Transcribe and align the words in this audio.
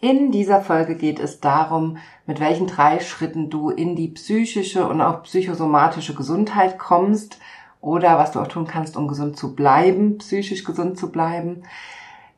In 0.00 0.30
dieser 0.30 0.60
Folge 0.60 0.94
geht 0.94 1.18
es 1.18 1.40
darum, 1.40 1.96
mit 2.24 2.38
welchen 2.38 2.68
drei 2.68 3.00
Schritten 3.00 3.50
du 3.50 3.70
in 3.70 3.96
die 3.96 4.06
psychische 4.06 4.86
und 4.86 5.00
auch 5.00 5.24
psychosomatische 5.24 6.14
Gesundheit 6.14 6.78
kommst 6.78 7.40
oder 7.80 8.16
was 8.16 8.30
du 8.30 8.38
auch 8.38 8.46
tun 8.46 8.68
kannst, 8.68 8.96
um 8.96 9.08
gesund 9.08 9.36
zu 9.36 9.56
bleiben, 9.56 10.18
psychisch 10.18 10.62
gesund 10.62 10.98
zu 10.98 11.10
bleiben. 11.10 11.64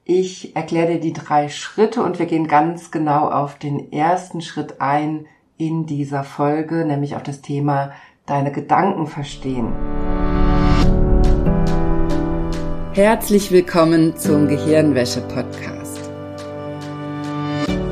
Ich 0.04 0.56
erkläre 0.56 0.94
dir 0.94 1.00
die 1.00 1.12
drei 1.12 1.50
Schritte 1.50 2.02
und 2.02 2.18
wir 2.18 2.24
gehen 2.24 2.48
ganz 2.48 2.90
genau 2.90 3.28
auf 3.28 3.58
den 3.58 3.92
ersten 3.92 4.40
Schritt 4.40 4.80
ein 4.80 5.26
in 5.58 5.84
dieser 5.84 6.24
Folge, 6.24 6.86
nämlich 6.86 7.14
auf 7.14 7.22
das 7.22 7.42
Thema 7.42 7.92
deine 8.24 8.52
Gedanken 8.52 9.06
verstehen. 9.06 9.74
Herzlich 12.94 13.52
willkommen 13.52 14.16
zum 14.16 14.48
Gehirnwäsche-Podcast. 14.48 15.79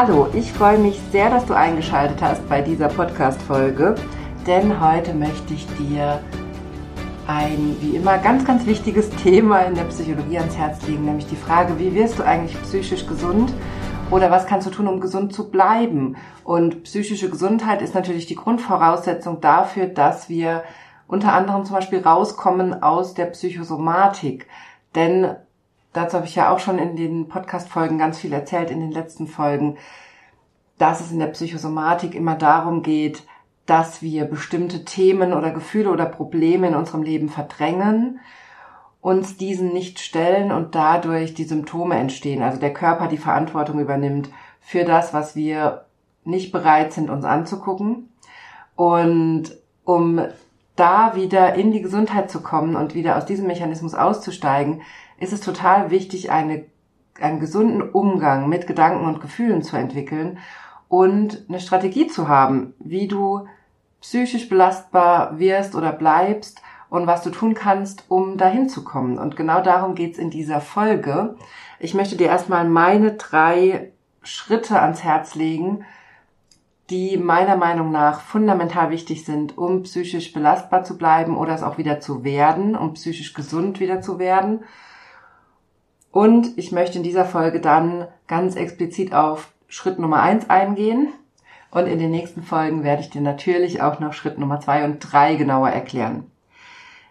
Hallo, 0.00 0.28
ich 0.32 0.52
freue 0.52 0.78
mich 0.78 1.00
sehr, 1.10 1.28
dass 1.28 1.46
du 1.46 1.54
eingeschaltet 1.54 2.22
hast 2.22 2.48
bei 2.48 2.62
dieser 2.62 2.86
Podcast-Folge, 2.86 3.96
denn 4.46 4.80
heute 4.80 5.12
möchte 5.12 5.54
ich 5.54 5.66
dir 5.76 6.20
ein, 7.26 7.76
wie 7.80 7.96
immer, 7.96 8.16
ganz, 8.18 8.44
ganz 8.44 8.64
wichtiges 8.64 9.10
Thema 9.10 9.62
in 9.62 9.74
der 9.74 9.82
Psychologie 9.86 10.38
ans 10.38 10.56
Herz 10.56 10.86
legen, 10.86 11.04
nämlich 11.04 11.26
die 11.26 11.34
Frage, 11.34 11.80
wie 11.80 11.96
wirst 11.96 12.16
du 12.16 12.22
eigentlich 12.22 12.62
psychisch 12.62 13.08
gesund 13.08 13.52
oder 14.12 14.30
was 14.30 14.46
kannst 14.46 14.68
du 14.68 14.70
tun, 14.70 14.86
um 14.86 15.00
gesund 15.00 15.32
zu 15.32 15.50
bleiben? 15.50 16.14
Und 16.44 16.84
psychische 16.84 17.28
Gesundheit 17.28 17.82
ist 17.82 17.96
natürlich 17.96 18.26
die 18.26 18.36
Grundvoraussetzung 18.36 19.40
dafür, 19.40 19.86
dass 19.86 20.28
wir 20.28 20.62
unter 21.08 21.32
anderem 21.32 21.64
zum 21.64 21.74
Beispiel 21.74 21.98
rauskommen 21.98 22.84
aus 22.84 23.14
der 23.14 23.26
Psychosomatik. 23.26 24.46
Denn 24.94 25.34
dazu 25.98 26.16
habe 26.16 26.26
ich 26.26 26.34
ja 26.34 26.50
auch 26.50 26.60
schon 26.60 26.78
in 26.78 26.96
den 26.96 27.28
Podcast-Folgen 27.28 27.98
ganz 27.98 28.18
viel 28.18 28.32
erzählt, 28.32 28.70
in 28.70 28.80
den 28.80 28.92
letzten 28.92 29.26
Folgen, 29.26 29.76
dass 30.78 31.00
es 31.00 31.10
in 31.10 31.18
der 31.18 31.26
Psychosomatik 31.26 32.14
immer 32.14 32.36
darum 32.36 32.82
geht, 32.82 33.24
dass 33.66 34.00
wir 34.00 34.24
bestimmte 34.24 34.84
Themen 34.84 35.32
oder 35.32 35.50
Gefühle 35.50 35.90
oder 35.90 36.06
Probleme 36.06 36.68
in 36.68 36.74
unserem 36.74 37.02
Leben 37.02 37.28
verdrängen, 37.28 38.20
uns 39.00 39.36
diesen 39.36 39.72
nicht 39.72 39.98
stellen 39.98 40.52
und 40.52 40.74
dadurch 40.74 41.34
die 41.34 41.44
Symptome 41.44 41.96
entstehen. 41.96 42.42
Also 42.42 42.58
der 42.58 42.72
Körper 42.72 43.08
die 43.08 43.18
Verantwortung 43.18 43.80
übernimmt 43.80 44.30
für 44.60 44.84
das, 44.84 45.12
was 45.12 45.36
wir 45.36 45.84
nicht 46.24 46.52
bereit 46.52 46.92
sind, 46.92 47.10
uns 47.10 47.24
anzugucken. 47.24 48.08
Und 48.76 49.50
um 49.84 50.20
da 50.76 51.16
wieder 51.16 51.54
in 51.54 51.72
die 51.72 51.82
Gesundheit 51.82 52.30
zu 52.30 52.40
kommen 52.40 52.76
und 52.76 52.94
wieder 52.94 53.16
aus 53.16 53.26
diesem 53.26 53.48
Mechanismus 53.48 53.94
auszusteigen, 53.94 54.82
ist 55.20 55.32
es 55.32 55.40
total 55.40 55.90
wichtig, 55.90 56.30
eine, 56.30 56.64
einen 57.20 57.40
gesunden 57.40 57.82
Umgang 57.82 58.48
mit 58.48 58.66
Gedanken 58.66 59.04
und 59.04 59.20
Gefühlen 59.20 59.62
zu 59.62 59.76
entwickeln 59.76 60.38
und 60.88 61.44
eine 61.48 61.60
Strategie 61.60 62.06
zu 62.06 62.28
haben, 62.28 62.74
wie 62.78 63.08
du 63.08 63.46
psychisch 64.00 64.48
belastbar 64.48 65.38
wirst 65.38 65.74
oder 65.74 65.92
bleibst 65.92 66.62
und 66.88 67.06
was 67.06 67.22
du 67.22 67.30
tun 67.30 67.54
kannst, 67.54 68.04
um 68.08 68.38
dahin 68.38 68.68
zu 68.68 68.84
kommen. 68.84 69.18
Und 69.18 69.36
genau 69.36 69.60
darum 69.60 69.94
geht's 69.94 70.18
in 70.18 70.30
dieser 70.30 70.60
Folge. 70.60 71.36
Ich 71.78 71.94
möchte 71.94 72.16
dir 72.16 72.28
erstmal 72.28 72.66
meine 72.66 73.12
drei 73.12 73.92
Schritte 74.22 74.80
ans 74.80 75.04
Herz 75.04 75.34
legen, 75.34 75.84
die 76.90 77.18
meiner 77.18 77.56
Meinung 77.56 77.90
nach 77.90 78.20
fundamental 78.20 78.90
wichtig 78.90 79.24
sind, 79.24 79.58
um 79.58 79.82
psychisch 79.82 80.32
belastbar 80.32 80.84
zu 80.84 80.96
bleiben 80.96 81.36
oder 81.36 81.54
es 81.54 81.62
auch 81.62 81.76
wieder 81.76 82.00
zu 82.00 82.24
werden, 82.24 82.74
um 82.74 82.94
psychisch 82.94 83.34
gesund 83.34 83.78
wieder 83.78 84.00
zu 84.00 84.18
werden. 84.18 84.60
Und 86.18 86.58
ich 86.58 86.72
möchte 86.72 86.98
in 86.98 87.04
dieser 87.04 87.24
Folge 87.24 87.60
dann 87.60 88.08
ganz 88.26 88.56
explizit 88.56 89.14
auf 89.14 89.52
Schritt 89.68 90.00
Nummer 90.00 90.20
eins 90.20 90.50
eingehen. 90.50 91.10
Und 91.70 91.86
in 91.86 92.00
den 92.00 92.10
nächsten 92.10 92.42
Folgen 92.42 92.82
werde 92.82 93.02
ich 93.02 93.10
dir 93.10 93.20
natürlich 93.20 93.82
auch 93.82 94.00
noch 94.00 94.12
Schritt 94.12 94.36
Nummer 94.36 94.58
zwei 94.58 94.84
und 94.84 94.98
drei 94.98 95.36
genauer 95.36 95.68
erklären. 95.68 96.28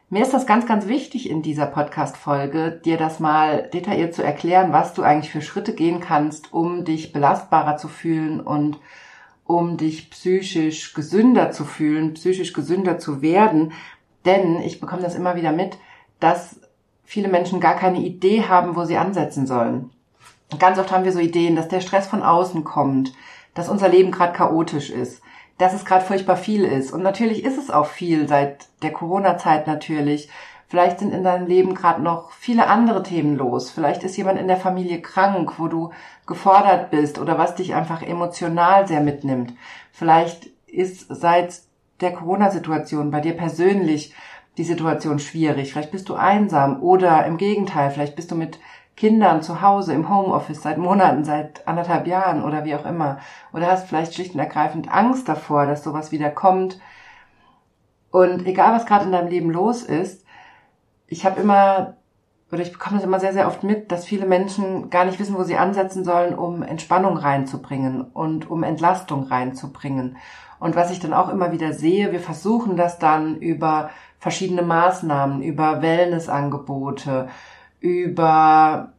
Mir 0.09 0.23
ist 0.23 0.34
das 0.34 0.45
ganz, 0.45 0.66
ganz 0.66 0.88
wichtig 0.88 1.29
in 1.29 1.41
dieser 1.41 1.68
Podcast-Folge, 1.68 2.81
dir 2.84 2.97
das 2.97 3.22
mal 3.22 3.69
detailliert 3.73 4.13
zu 4.13 4.23
erklären, 4.23 4.73
was 4.73 4.94
du 4.94 5.03
eigentlich 5.03 5.31
für 5.31 5.41
Schritte 5.41 5.74
gehen 5.74 6.01
kannst, 6.01 6.51
um 6.51 6.84
dich 6.84 7.13
belastbarer 7.13 7.78
zu 7.78 7.88
fühlen 7.88 8.41
und 8.41 8.78
um 9.45 9.78
dich 9.78 10.09
psychisch 10.09 10.94
gesünder 10.94 11.51
zu 11.51 11.63
fühlen, 11.63 12.16
psychisch 12.16 12.51
gesünder 12.51 13.00
zu 13.00 13.22
werden. 13.22 13.72
Denn 14.25 14.59
ich 14.59 14.81
bekomme 14.81 15.03
das 15.03 15.16
immer 15.16 15.38
wieder 15.38 15.53
mit, 15.53 15.78
dass 16.19 16.59
viele 17.07 17.29
Menschen 17.29 17.62
gar 17.62 17.75
keine 17.75 18.00
Idee 18.00 18.44
haben, 18.50 18.75
wo 18.75 18.84
sie 18.84 18.97
ansetzen 18.97 19.47
sollen. 19.47 19.91
Ganz 20.59 20.78
oft 20.78 20.91
haben 20.91 21.06
wir 21.06 21.13
so 21.13 21.19
Ideen, 21.19 21.56
dass 21.56 21.69
der 21.69 21.79
Stress 21.79 22.06
von 22.06 22.22
außen 22.22 22.66
kommt, 22.66 23.13
dass 23.53 23.69
unser 23.69 23.88
Leben 23.88 24.12
gerade 24.12 24.34
chaotisch 24.34 24.90
ist, 24.90 25.22
dass 25.57 25.73
es 25.73 25.85
gerade 25.85 26.03
furchtbar 26.03 26.35
viel 26.35 26.66
ist. 26.66 26.91
Und 26.91 27.03
natürlich 27.03 27.45
ist 27.45 27.57
es 27.57 27.72
auch 27.72 27.85
viel 27.85 28.28
seit 28.28 28.68
der 28.81 28.91
Corona-Zeit 28.91 29.68
natürlich. 29.68 30.29
Vielleicht 30.68 31.00
sind 31.00 31.13
in 31.13 31.23
deinem 31.23 31.47
Leben 31.47 31.75
gerade 31.75 32.01
noch 32.01 32.31
viele 32.31 32.68
andere 32.68 33.03
Themen 33.03 33.38
los. 33.38 33.72
Vielleicht 33.72 34.03
ist 34.03 34.18
jemand 34.18 34.38
in 34.38 34.50
der 34.50 34.57
Familie 34.57 35.01
krank, 35.01 35.53
wo 35.59 35.69
du 35.69 35.91
gefordert 36.25 36.91
bist 36.91 37.19
oder 37.19 37.38
was 37.38 37.56
dich 37.56 37.74
einfach 37.74 38.01
emotional 38.01 38.85
sehr 38.85 39.00
mitnimmt. 39.00 39.53
Vielleicht 39.94 40.47
ist 40.68 41.07
seit 41.09 41.62
der 42.01 42.12
Corona-Situation 42.12 43.12
bei 43.12 43.22
dir 43.22 43.38
persönlich 43.38 44.13
die 44.57 44.63
Situation 44.63 45.19
schwierig, 45.19 45.72
vielleicht 45.72 45.91
bist 45.91 46.09
du 46.09 46.16
einsam 46.16 46.81
oder 46.81 47.25
im 47.25 47.38
Gegenteil, 47.38 47.91
vielleicht 47.91 48.16
bist 48.16 48.31
du 48.31 48.35
mit 48.35 48.59
Kindern 48.97 49.44
zu 49.44 49.62
Hause 49.62 49.94
im 49.94 50.09
Homeoffice 50.09 50.63
seit 50.63 50.79
Monaten, 50.79 51.23
seit 51.23 51.68
anderthalb 51.68 52.07
Jahren 52.07 52.44
oder 52.44 52.66
wie 52.66 52.73
auch 52.73 52.85
immer. 52.85 53.19
Oder 53.53 53.68
hast 53.68 53.88
vielleicht 53.88 54.16
schlicht 54.16 54.34
und 54.34 54.40
ergreifend 54.40 54.91
Angst 54.91 55.29
davor, 55.29 55.68
dass 55.68 55.84
sowas 55.84 56.12
wieder 56.12 56.31
kommt. 56.31 56.79
Und 58.09 58.47
egal, 58.47 58.73
was 58.73 58.88
gerade 58.88 59.06
in 59.06 59.12
deinem 59.12 59.29
Leben 59.29 59.51
los 59.51 59.84
ist, 59.84 60.25
ich 61.06 61.25
habe 61.25 61.39
immer, 61.39 61.97
oder 62.51 62.62
ich 62.62 62.72
bekomme 62.72 62.95
das 62.95 63.06
immer 63.06 63.19
sehr, 63.19 63.34
sehr 63.34 63.47
oft 63.47 63.63
mit, 63.63 63.91
dass 63.91 64.06
viele 64.06 64.25
Menschen 64.25 64.89
gar 64.89 65.06
nicht 65.06 65.19
wissen, 65.19 65.38
wo 65.38 65.44
sie 65.44 65.57
ansetzen 65.57 66.03
sollen, 66.03 66.34
um 66.34 66.63
Entspannung 66.63 67.18
reinzubringen 67.18 68.01
und 68.01 68.50
um 68.50 68.63
Entlastung 68.63 69.25
reinzubringen. 69.25 70.18
Und 70.59 70.75
was 70.75 70.89
ich 70.89 71.00
dann 71.00 71.13
auch 71.13 71.29
immer 71.29 71.51
wieder 71.51 71.74
sehe, 71.74 72.12
wir 72.12 72.19
versuchen 72.19 72.78
das 72.78 72.97
dann 72.97 73.35
über 73.38 73.91
verschiedene 74.19 74.61
Maßnahmen, 74.61 75.41
über 75.41 75.81
Wellnessangebote, 75.81 77.29
über 77.79 78.94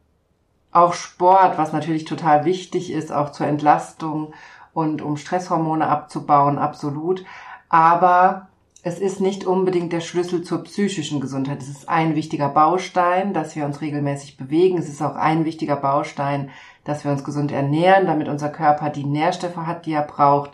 auch 0.71 0.93
Sport, 0.93 1.57
was 1.57 1.73
natürlich 1.73 2.05
total 2.05 2.45
wichtig 2.45 2.91
ist, 2.91 3.11
auch 3.11 3.31
zur 3.31 3.47
Entlastung 3.47 4.33
und 4.73 5.01
um 5.01 5.17
Stresshormone 5.17 5.87
abzubauen, 5.87 6.57
absolut. 6.57 7.25
Aber 7.69 8.47
es 8.81 8.99
ist 8.99 9.19
nicht 9.19 9.45
unbedingt 9.45 9.91
der 9.91 9.99
Schlüssel 9.99 10.43
zur 10.43 10.63
psychischen 10.63 11.19
Gesundheit. 11.19 11.61
Es 11.61 11.69
ist 11.69 11.89
ein 11.89 12.15
wichtiger 12.15 12.47
Baustein, 12.49 13.33
dass 13.33 13.55
wir 13.55 13.65
uns 13.65 13.81
regelmäßig 13.81 14.37
bewegen. 14.37 14.77
Es 14.77 14.87
ist 14.87 15.01
auch 15.01 15.15
ein 15.15 15.43
wichtiger 15.43 15.75
Baustein, 15.75 16.49
dass 16.85 17.03
wir 17.03 17.11
uns 17.11 17.23
gesund 17.23 17.51
ernähren, 17.51 18.05
damit 18.05 18.29
unser 18.29 18.49
Körper 18.49 18.89
die 18.89 19.03
Nährstoffe 19.03 19.57
hat, 19.57 19.85
die 19.85 19.93
er 19.93 20.03
braucht 20.03 20.51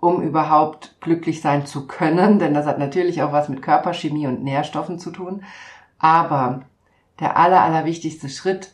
um 0.00 0.22
überhaupt 0.22 1.00
glücklich 1.00 1.40
sein 1.40 1.66
zu 1.66 1.86
können, 1.86 2.38
denn 2.38 2.54
das 2.54 2.66
hat 2.66 2.78
natürlich 2.78 3.22
auch 3.22 3.32
was 3.32 3.48
mit 3.48 3.62
Körperchemie 3.62 4.26
und 4.26 4.42
Nährstoffen 4.44 4.98
zu 4.98 5.10
tun. 5.10 5.42
Aber 5.98 6.62
der 7.18 7.36
aller, 7.36 7.60
aller 7.62 7.84
wichtigste 7.84 8.28
Schritt 8.28 8.72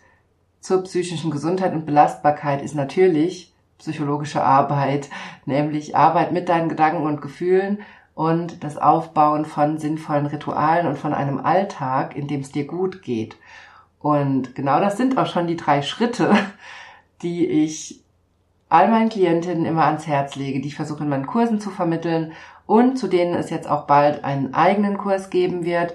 zur 0.61 0.83
psychischen 0.83 1.31
Gesundheit 1.31 1.73
und 1.73 1.87
Belastbarkeit 1.87 2.63
ist 2.63 2.75
natürlich 2.75 3.55
psychologische 3.79 4.43
Arbeit, 4.43 5.09
nämlich 5.47 5.97
Arbeit 5.97 6.33
mit 6.33 6.49
deinen 6.49 6.69
Gedanken 6.69 7.05
und 7.05 7.23
Gefühlen 7.23 7.81
und 8.15 8.63
das 8.63 8.77
Aufbauen 8.77 9.45
von 9.45 9.79
sinnvollen 9.79 10.27
Ritualen 10.27 10.87
und 10.87 10.99
von 10.99 11.15
einem 11.15 11.39
Alltag, 11.39 12.17
in 12.17 12.29
dem 12.29 12.41
es 12.41 12.53
dir 12.53 12.67
gut 12.67 13.03
geht. 13.03 13.37
Und 13.99 14.55
genau 14.55 14.79
das 14.81 14.99
sind 14.99 15.17
auch 15.17 15.27
schon 15.27 15.47
die 15.47 15.57
drei 15.57 15.83
Schritte, 15.83 16.37
die 17.23 17.47
ich 17.47 18.04
all 18.69 18.89
meinen 18.89 19.09
Klientinnen 19.09 19.65
immer 19.67 19.85
ans 19.85 20.07
Herz 20.07 20.37
lege, 20.37 20.61
die 20.61 20.69
ich 20.69 20.77
versuche 20.77 21.05
in 21.05 21.09
meinen 21.09 21.27
Kursen 21.27 21.61
zu 21.61 21.71
vermitteln 21.71 22.33
und 22.67 22.99
zu 22.99 23.09
denen 23.09 23.35
es 23.35 23.51
jetzt 23.51 23.69
auch 23.69 23.87
bald 23.87 24.25
einen 24.25 24.55
eigenen 24.55 24.99
Kurs 24.99 25.31
geben 25.31 25.65
wird, 25.65 25.95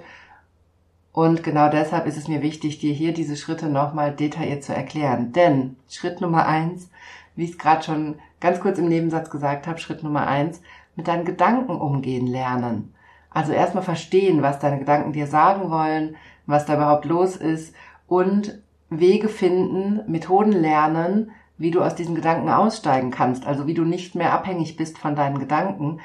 Und 1.12 1.42
genau 1.42 1.68
deshalb 1.68 2.06
ist 2.06 2.16
es 2.16 2.28
mir 2.28 2.42
wichtig, 2.42 2.78
dir 2.78 2.92
hier 2.92 3.12
diese 3.12 3.36
Schritte 3.36 3.68
nochmal 3.68 4.14
detailliert 4.14 4.62
zu 4.62 4.74
erklären. 4.74 5.32
Denn 5.32 5.76
Schritt 5.88 6.20
Nummer 6.20 6.46
eins, 6.46 6.90
wie 7.34 7.44
ich 7.44 7.52
es 7.52 7.58
gerade 7.58 7.82
schon 7.82 8.16
ganz 8.40 8.60
kurz 8.60 8.78
im 8.78 8.88
Nebensatz 8.88 9.30
gesagt 9.30 9.66
habe, 9.66 9.78
Schritt 9.78 10.02
Nummer 10.02 10.26
eins, 10.26 10.62
mit 10.96 11.08
deinen 11.08 11.24
Gedanken 11.24 11.76
umgehen 11.76 12.26
lernen. 12.26 12.94
Also 13.30 13.52
erstmal 13.52 13.84
verstehen, 13.84 14.42
was 14.42 14.58
deine 14.58 14.78
Gedanken 14.78 15.12
dir 15.12 15.26
sagen 15.26 15.70
wollen, 15.70 16.16
was 16.46 16.66
da 16.66 16.74
überhaupt 16.74 17.04
los 17.04 17.36
ist 17.36 17.74
und 18.06 18.60
Wege 18.88 19.28
finden, 19.28 20.00
Methoden 20.10 20.52
lernen, 20.52 21.30
wie 21.60 21.70
du 21.70 21.82
aus 21.82 21.94
diesen 21.94 22.14
Gedanken 22.14 22.48
aussteigen 22.48 23.10
kannst. 23.10 23.46
Also 23.46 23.66
wie 23.66 23.74
du 23.74 23.84
nicht 23.84 24.14
mehr 24.14 24.32
abhängig 24.32 24.78
bist 24.78 24.96
von 24.96 25.14
deinen 25.14 25.38
Gedanken 25.38 26.00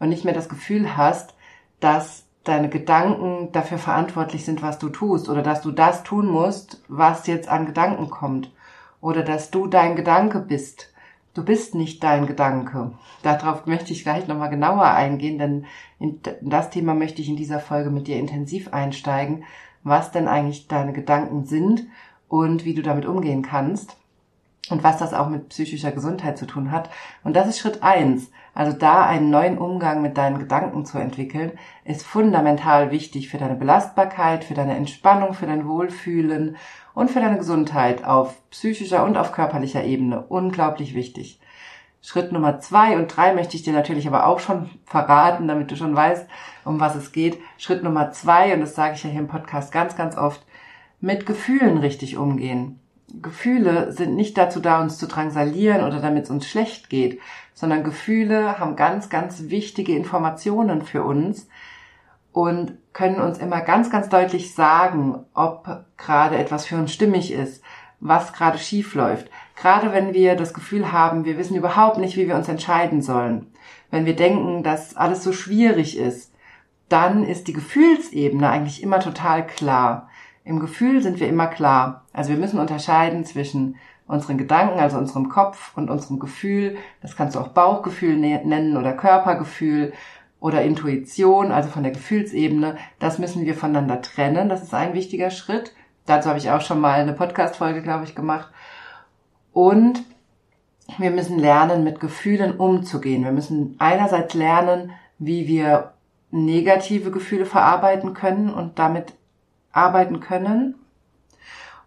und 0.00 0.08
nicht 0.08 0.24
mehr 0.24 0.34
das 0.34 0.48
Gefühl 0.48 0.96
hast, 0.96 1.34
dass 1.78 2.26
deine 2.42 2.68
Gedanken 2.68 3.52
dafür 3.52 3.78
verantwortlich 3.78 4.44
sind, 4.44 4.62
was 4.62 4.80
du 4.80 4.88
tust 4.88 5.28
oder 5.28 5.42
dass 5.42 5.62
du 5.62 5.70
das 5.70 6.02
tun 6.02 6.26
musst, 6.26 6.82
was 6.88 7.28
jetzt 7.28 7.48
an 7.48 7.66
Gedanken 7.66 8.10
kommt 8.10 8.52
oder 9.00 9.22
dass 9.22 9.52
du 9.52 9.68
dein 9.68 9.94
Gedanke 9.94 10.40
bist. 10.40 10.92
Du 11.34 11.44
bist 11.44 11.76
nicht 11.76 12.02
dein 12.02 12.26
Gedanke. 12.26 12.90
Darauf 13.22 13.64
möchte 13.66 13.92
ich 13.92 14.02
gleich 14.02 14.26
nochmal 14.26 14.50
genauer 14.50 14.86
eingehen, 14.86 15.38
denn 15.38 15.66
in 16.00 16.18
das 16.40 16.70
Thema 16.70 16.94
möchte 16.94 17.22
ich 17.22 17.28
in 17.28 17.36
dieser 17.36 17.60
Folge 17.60 17.90
mit 17.90 18.08
dir 18.08 18.16
intensiv 18.16 18.72
einsteigen, 18.72 19.44
was 19.84 20.10
denn 20.10 20.26
eigentlich 20.26 20.66
deine 20.66 20.92
Gedanken 20.92 21.44
sind 21.44 21.86
und 22.26 22.64
wie 22.64 22.74
du 22.74 22.82
damit 22.82 23.06
umgehen 23.06 23.42
kannst 23.42 23.96
und 24.70 24.82
was 24.82 24.98
das 24.98 25.14
auch 25.14 25.28
mit 25.28 25.48
psychischer 25.50 25.92
Gesundheit 25.92 26.38
zu 26.38 26.46
tun 26.46 26.70
hat. 26.70 26.90
Und 27.24 27.34
das 27.34 27.48
ist 27.48 27.58
Schritt 27.58 27.82
eins. 27.82 28.30
Also 28.54 28.76
da 28.76 29.04
einen 29.04 29.30
neuen 29.30 29.58
Umgang 29.58 30.02
mit 30.02 30.16
deinen 30.16 30.38
Gedanken 30.38 30.84
zu 30.84 30.98
entwickeln, 30.98 31.52
ist 31.84 32.04
fundamental 32.04 32.90
wichtig 32.90 33.28
für 33.28 33.38
deine 33.38 33.54
Belastbarkeit, 33.54 34.44
für 34.44 34.54
deine 34.54 34.76
Entspannung, 34.76 35.34
für 35.34 35.46
dein 35.46 35.68
Wohlfühlen 35.68 36.56
und 36.94 37.10
für 37.10 37.20
deine 37.20 37.36
Gesundheit 37.36 38.04
auf 38.04 38.34
psychischer 38.50 39.04
und 39.04 39.16
auf 39.16 39.32
körperlicher 39.32 39.84
Ebene. 39.84 40.22
Unglaublich 40.22 40.94
wichtig. 40.94 41.38
Schritt 42.00 42.30
Nummer 42.30 42.60
zwei 42.60 42.96
und 42.96 43.14
drei 43.14 43.34
möchte 43.34 43.56
ich 43.56 43.64
dir 43.64 43.72
natürlich 43.72 44.06
aber 44.06 44.26
auch 44.26 44.38
schon 44.38 44.70
verraten, 44.84 45.48
damit 45.48 45.70
du 45.70 45.76
schon 45.76 45.94
weißt, 45.94 46.26
um 46.64 46.78
was 46.78 46.94
es 46.94 47.10
geht. 47.10 47.38
Schritt 47.58 47.82
Nummer 47.82 48.12
zwei, 48.12 48.54
und 48.54 48.60
das 48.60 48.76
sage 48.76 48.94
ich 48.94 49.02
ja 49.02 49.10
hier 49.10 49.20
im 49.20 49.28
Podcast 49.28 49.72
ganz, 49.72 49.96
ganz 49.96 50.16
oft, 50.16 50.46
mit 51.00 51.26
Gefühlen 51.26 51.78
richtig 51.78 52.16
umgehen. 52.16 52.78
Gefühle 53.22 53.92
sind 53.92 54.14
nicht 54.14 54.36
dazu 54.36 54.60
da, 54.60 54.80
uns 54.80 54.98
zu 54.98 55.06
drangsalieren 55.06 55.84
oder 55.84 56.00
damit 56.00 56.24
es 56.24 56.30
uns 56.30 56.46
schlecht 56.46 56.90
geht, 56.90 57.20
sondern 57.54 57.84
Gefühle 57.84 58.58
haben 58.58 58.76
ganz, 58.76 59.08
ganz 59.08 59.44
wichtige 59.48 59.96
Informationen 59.96 60.82
für 60.82 61.02
uns 61.02 61.48
und 62.32 62.76
können 62.92 63.20
uns 63.20 63.38
immer 63.38 63.60
ganz, 63.62 63.90
ganz 63.90 64.08
deutlich 64.08 64.54
sagen, 64.54 65.24
ob 65.34 65.84
gerade 65.96 66.36
etwas 66.36 66.66
für 66.66 66.76
uns 66.76 66.92
stimmig 66.92 67.32
ist, 67.32 67.62
was 68.00 68.32
gerade 68.32 68.58
schief 68.58 68.94
läuft. 68.94 69.30
Gerade 69.56 69.92
wenn 69.92 70.12
wir 70.12 70.36
das 70.36 70.52
Gefühl 70.52 70.92
haben, 70.92 71.24
wir 71.24 71.38
wissen 71.38 71.56
überhaupt 71.56 71.98
nicht, 71.98 72.16
wie 72.16 72.28
wir 72.28 72.36
uns 72.36 72.48
entscheiden 72.48 73.00
sollen. 73.00 73.46
Wenn 73.90 74.04
wir 74.04 74.16
denken, 74.16 74.62
dass 74.62 74.96
alles 74.96 75.22
so 75.22 75.32
schwierig 75.32 75.96
ist, 75.96 76.34
dann 76.88 77.24
ist 77.24 77.48
die 77.48 77.52
Gefühlsebene 77.52 78.48
eigentlich 78.48 78.82
immer 78.82 79.00
total 79.00 79.46
klar. 79.46 80.08
Im 80.46 80.60
Gefühl 80.60 81.02
sind 81.02 81.18
wir 81.18 81.28
immer 81.28 81.48
klar. 81.48 82.04
Also 82.12 82.30
wir 82.30 82.38
müssen 82.38 82.60
unterscheiden 82.60 83.24
zwischen 83.24 83.74
unseren 84.06 84.38
Gedanken, 84.38 84.78
also 84.78 84.96
unserem 84.96 85.28
Kopf 85.28 85.76
und 85.76 85.90
unserem 85.90 86.20
Gefühl. 86.20 86.76
Das 87.02 87.16
kannst 87.16 87.34
du 87.34 87.40
auch 87.40 87.48
Bauchgefühl 87.48 88.16
ne-, 88.16 88.42
nennen 88.44 88.76
oder 88.76 88.92
Körpergefühl 88.92 89.92
oder 90.38 90.62
Intuition, 90.62 91.50
also 91.50 91.68
von 91.68 91.82
der 91.82 91.90
Gefühlsebene. 91.90 92.76
Das 93.00 93.18
müssen 93.18 93.44
wir 93.44 93.56
voneinander 93.56 94.00
trennen. 94.02 94.48
Das 94.48 94.62
ist 94.62 94.72
ein 94.72 94.94
wichtiger 94.94 95.30
Schritt. 95.30 95.74
Dazu 96.06 96.28
habe 96.28 96.38
ich 96.38 96.48
auch 96.48 96.60
schon 96.60 96.80
mal 96.80 97.00
eine 97.00 97.12
Podcast-Folge, 97.12 97.82
glaube 97.82 98.04
ich, 98.04 98.14
gemacht. 98.14 98.52
Und 99.52 100.04
wir 100.96 101.10
müssen 101.10 101.40
lernen, 101.40 101.82
mit 101.82 101.98
Gefühlen 101.98 102.56
umzugehen. 102.56 103.24
Wir 103.24 103.32
müssen 103.32 103.74
einerseits 103.80 104.34
lernen, 104.34 104.92
wie 105.18 105.48
wir 105.48 105.94
negative 106.30 107.10
Gefühle 107.10 107.46
verarbeiten 107.46 108.14
können 108.14 108.54
und 108.54 108.78
damit 108.78 109.14
arbeiten 109.76 110.20
können. 110.20 110.74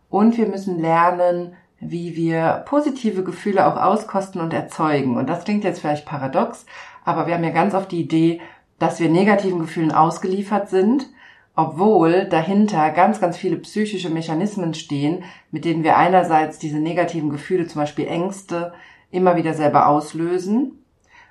Und 0.10 0.38
wir 0.38 0.48
müssen 0.48 0.80
lernen, 0.80 1.56
wie 1.80 2.16
wir 2.16 2.64
positive 2.66 3.24
Gefühle 3.24 3.66
auch 3.68 3.78
auskosten 3.78 4.42
und 4.42 4.54
erzeugen. 4.54 5.18
Und 5.18 5.28
das 5.30 5.44
klingt 5.44 5.64
jetzt 5.64 5.80
vielleicht 5.80 6.06
paradox, 6.06 6.66
aber 7.06 7.28
wir 7.28 7.36
haben 7.36 7.44
ja 7.44 7.52
ganz 7.52 7.74
oft 7.74 7.92
die 7.92 8.02
Idee, 8.02 8.42
dass 8.80 9.00
wir 9.00 9.10
negativen 9.10 9.60
Gefühlen 9.60 9.92
ausgeliefert 9.92 10.70
sind, 10.70 11.08
obwohl 11.56 12.26
dahinter 12.26 12.90
ganz, 12.92 13.20
ganz 13.20 13.38
viele 13.38 13.58
psychische 13.58 14.10
Mechanismen 14.10 14.74
stehen, 14.74 15.24
mit 15.52 15.66
denen 15.66 15.84
wir 15.84 15.98
einerseits 15.98 16.60
diese 16.60 16.80
negativen 16.80 17.30
Gefühle, 17.30 17.68
zum 17.68 17.82
Beispiel 17.82 18.08
Ängste, 18.08 18.74
immer 19.12 19.36
wieder 19.36 19.54
selber 19.54 19.88
auslösen 19.88 20.84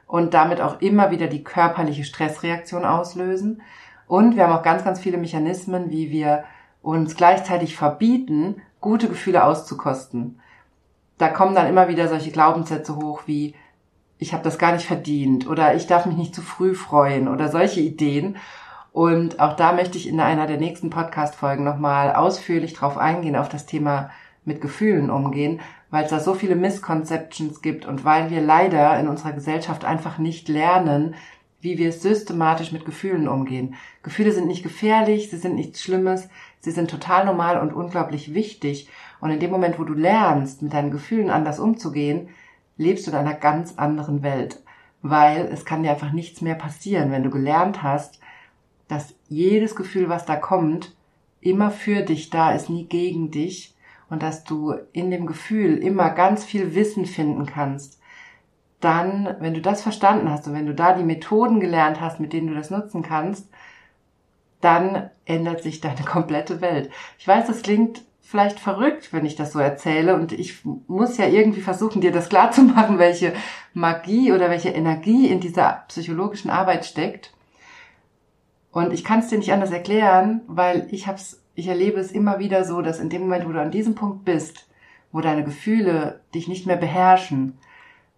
und 0.06 0.34
damit 0.34 0.60
auch 0.60 0.80
immer 0.80 1.10
wieder 1.10 1.28
die 1.28 1.44
körperliche 1.44 2.04
Stressreaktion 2.04 2.84
auslösen 2.84 3.62
und 4.08 4.36
wir 4.36 4.44
haben 4.44 4.52
auch 4.52 4.62
ganz, 4.62 4.84
ganz 4.84 4.98
viele 4.98 5.18
Mechanismen, 5.18 5.90
wie 5.90 6.10
wir 6.10 6.44
uns 6.82 7.16
gleichzeitig 7.16 7.76
verbieten, 7.76 8.62
gute 8.80 9.08
Gefühle 9.08 9.44
auszukosten. 9.44 10.40
Da 11.18 11.28
kommen 11.28 11.54
dann 11.54 11.68
immer 11.68 11.88
wieder 11.88 12.08
solche 12.08 12.30
Glaubenssätze 12.30 12.96
hoch 12.96 13.22
wie 13.26 13.54
ich 14.18 14.32
habe 14.32 14.42
das 14.42 14.58
gar 14.58 14.72
nicht 14.72 14.86
verdient 14.86 15.48
oder 15.48 15.74
ich 15.74 15.86
darf 15.86 16.06
mich 16.06 16.16
nicht 16.16 16.34
zu 16.34 16.42
früh 16.42 16.74
freuen 16.74 17.28
oder 17.28 17.48
solche 17.48 17.80
Ideen. 17.80 18.36
Und 18.92 19.38
auch 19.38 19.54
da 19.54 19.72
möchte 19.72 19.96
ich 19.96 20.08
in 20.08 20.20
einer 20.20 20.46
der 20.46 20.58
nächsten 20.58 20.90
Podcast-Folgen 20.90 21.62
nochmal 21.62 22.14
ausführlich 22.14 22.74
drauf 22.74 22.98
eingehen, 22.98 23.36
auf 23.36 23.48
das 23.48 23.66
Thema 23.66 24.10
mit 24.44 24.60
Gefühlen 24.60 25.10
umgehen, 25.10 25.60
weil 25.90 26.04
es 26.04 26.10
da 26.10 26.18
so 26.18 26.34
viele 26.34 26.56
Misconceptions 26.56 27.62
gibt 27.62 27.86
und 27.86 28.04
weil 28.04 28.30
wir 28.30 28.40
leider 28.40 28.98
in 28.98 29.06
unserer 29.06 29.32
Gesellschaft 29.32 29.84
einfach 29.84 30.18
nicht 30.18 30.48
lernen, 30.48 31.14
wie 31.60 31.78
wir 31.78 31.92
systematisch 31.92 32.72
mit 32.72 32.84
Gefühlen 32.84 33.28
umgehen. 33.28 33.74
Gefühle 34.02 34.32
sind 34.32 34.46
nicht 34.46 34.62
gefährlich, 34.62 35.30
sie 35.30 35.38
sind 35.38 35.56
nichts 35.56 35.82
Schlimmes, 35.82 36.28
sie 36.60 36.70
sind 36.70 36.90
total 36.90 37.24
normal 37.24 37.60
und 37.60 37.72
unglaublich 37.72 38.34
wichtig. 38.34 38.88
Und 39.20 39.30
in 39.30 39.40
dem 39.40 39.50
Moment, 39.50 39.78
wo 39.78 39.84
du 39.84 39.94
lernst, 39.94 40.62
mit 40.62 40.72
deinen 40.72 40.90
Gefühlen 40.90 41.30
anders 41.30 41.58
umzugehen, 41.58 42.28
lebst 42.76 43.06
du 43.06 43.10
in 43.10 43.16
einer 43.16 43.34
ganz 43.34 43.76
anderen 43.76 44.22
Welt. 44.22 44.62
Weil 45.02 45.46
es 45.52 45.64
kann 45.64 45.82
dir 45.82 45.90
einfach 45.90 46.12
nichts 46.12 46.40
mehr 46.40 46.54
passieren, 46.54 47.10
wenn 47.10 47.24
du 47.24 47.30
gelernt 47.30 47.82
hast, 47.82 48.20
dass 48.86 49.14
jedes 49.28 49.74
Gefühl, 49.76 50.08
was 50.08 50.26
da 50.26 50.36
kommt, 50.36 50.94
immer 51.40 51.70
für 51.70 52.02
dich 52.02 52.30
da 52.30 52.52
ist, 52.52 52.70
nie 52.70 52.86
gegen 52.86 53.30
dich 53.30 53.74
und 54.10 54.22
dass 54.22 54.44
du 54.44 54.74
in 54.92 55.10
dem 55.10 55.26
Gefühl 55.26 55.76
immer 55.76 56.10
ganz 56.10 56.44
viel 56.44 56.74
Wissen 56.74 57.06
finden 57.06 57.46
kannst, 57.46 57.97
dann, 58.80 59.36
wenn 59.40 59.54
du 59.54 59.60
das 59.60 59.82
verstanden 59.82 60.30
hast 60.30 60.46
und 60.46 60.54
wenn 60.54 60.66
du 60.66 60.74
da 60.74 60.92
die 60.92 61.04
Methoden 61.04 61.60
gelernt 61.60 62.00
hast, 62.00 62.20
mit 62.20 62.32
denen 62.32 62.48
du 62.48 62.54
das 62.54 62.70
nutzen 62.70 63.02
kannst, 63.02 63.48
dann 64.60 65.10
ändert 65.24 65.62
sich 65.62 65.80
deine 65.80 66.02
komplette 66.04 66.60
Welt. 66.60 66.90
Ich 67.18 67.26
weiß, 67.26 67.46
das 67.46 67.62
klingt 67.62 68.02
vielleicht 68.20 68.60
verrückt, 68.60 69.12
wenn 69.12 69.24
ich 69.24 69.36
das 69.36 69.52
so 69.52 69.58
erzähle 69.58 70.14
und 70.14 70.32
ich 70.32 70.62
muss 70.64 71.16
ja 71.16 71.26
irgendwie 71.26 71.62
versuchen, 71.62 72.02
dir 72.02 72.12
das 72.12 72.28
klar 72.28 72.50
zu 72.50 72.62
machen, 72.62 72.98
welche 72.98 73.32
Magie 73.72 74.32
oder 74.32 74.50
welche 74.50 74.68
Energie 74.68 75.28
in 75.28 75.40
dieser 75.40 75.84
psychologischen 75.88 76.50
Arbeit 76.50 76.84
steckt. 76.84 77.32
Und 78.70 78.92
ich 78.92 79.02
kann 79.02 79.20
es 79.20 79.28
dir 79.28 79.38
nicht 79.38 79.52
anders 79.52 79.70
erklären, 79.70 80.42
weil 80.46 80.86
ich 80.90 81.06
hab's, 81.06 81.42
ich 81.54 81.68
erlebe 81.68 81.98
es 81.98 82.12
immer 82.12 82.38
wieder 82.38 82.64
so, 82.64 82.82
dass 82.82 83.00
in 83.00 83.08
dem 83.08 83.22
Moment, 83.22 83.48
wo 83.48 83.52
du 83.52 83.60
an 83.60 83.70
diesem 83.70 83.94
Punkt 83.94 84.24
bist, 84.24 84.68
wo 85.10 85.22
deine 85.22 85.42
Gefühle 85.42 86.20
dich 86.34 86.48
nicht 86.48 86.66
mehr 86.66 86.76
beherrschen, 86.76 87.58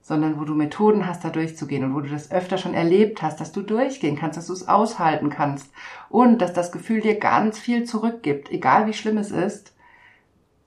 sondern 0.03 0.41
wo 0.41 0.45
du 0.45 0.55
Methoden 0.55 1.07
hast, 1.07 1.25
da 1.25 1.31
durchzugehen 1.31 1.85
und 1.85 1.95
wo 1.95 2.01
du 2.01 2.09
das 2.09 2.31
öfter 2.31 2.59
schon 2.59 2.75
erlebt 2.75 3.23
hast, 3.23 3.41
dass 3.41 3.53
du 3.53 3.63
durchgehen 3.63 4.17
kannst, 4.17 4.37
dass 4.37 4.47
du 4.47 4.53
es 4.53 4.69
aushalten 4.69 5.31
kannst 5.31 5.73
und 6.09 6.41
dass 6.41 6.53
das 6.53 6.73
Gefühl 6.73 7.01
dir 7.01 7.19
ganz 7.19 7.59
viel 7.59 7.85
zurückgibt, 7.85 8.51
egal 8.51 8.87
wie 8.87 8.95
schlimm 8.95 9.19
es 9.19 9.31
ist. 9.31 9.75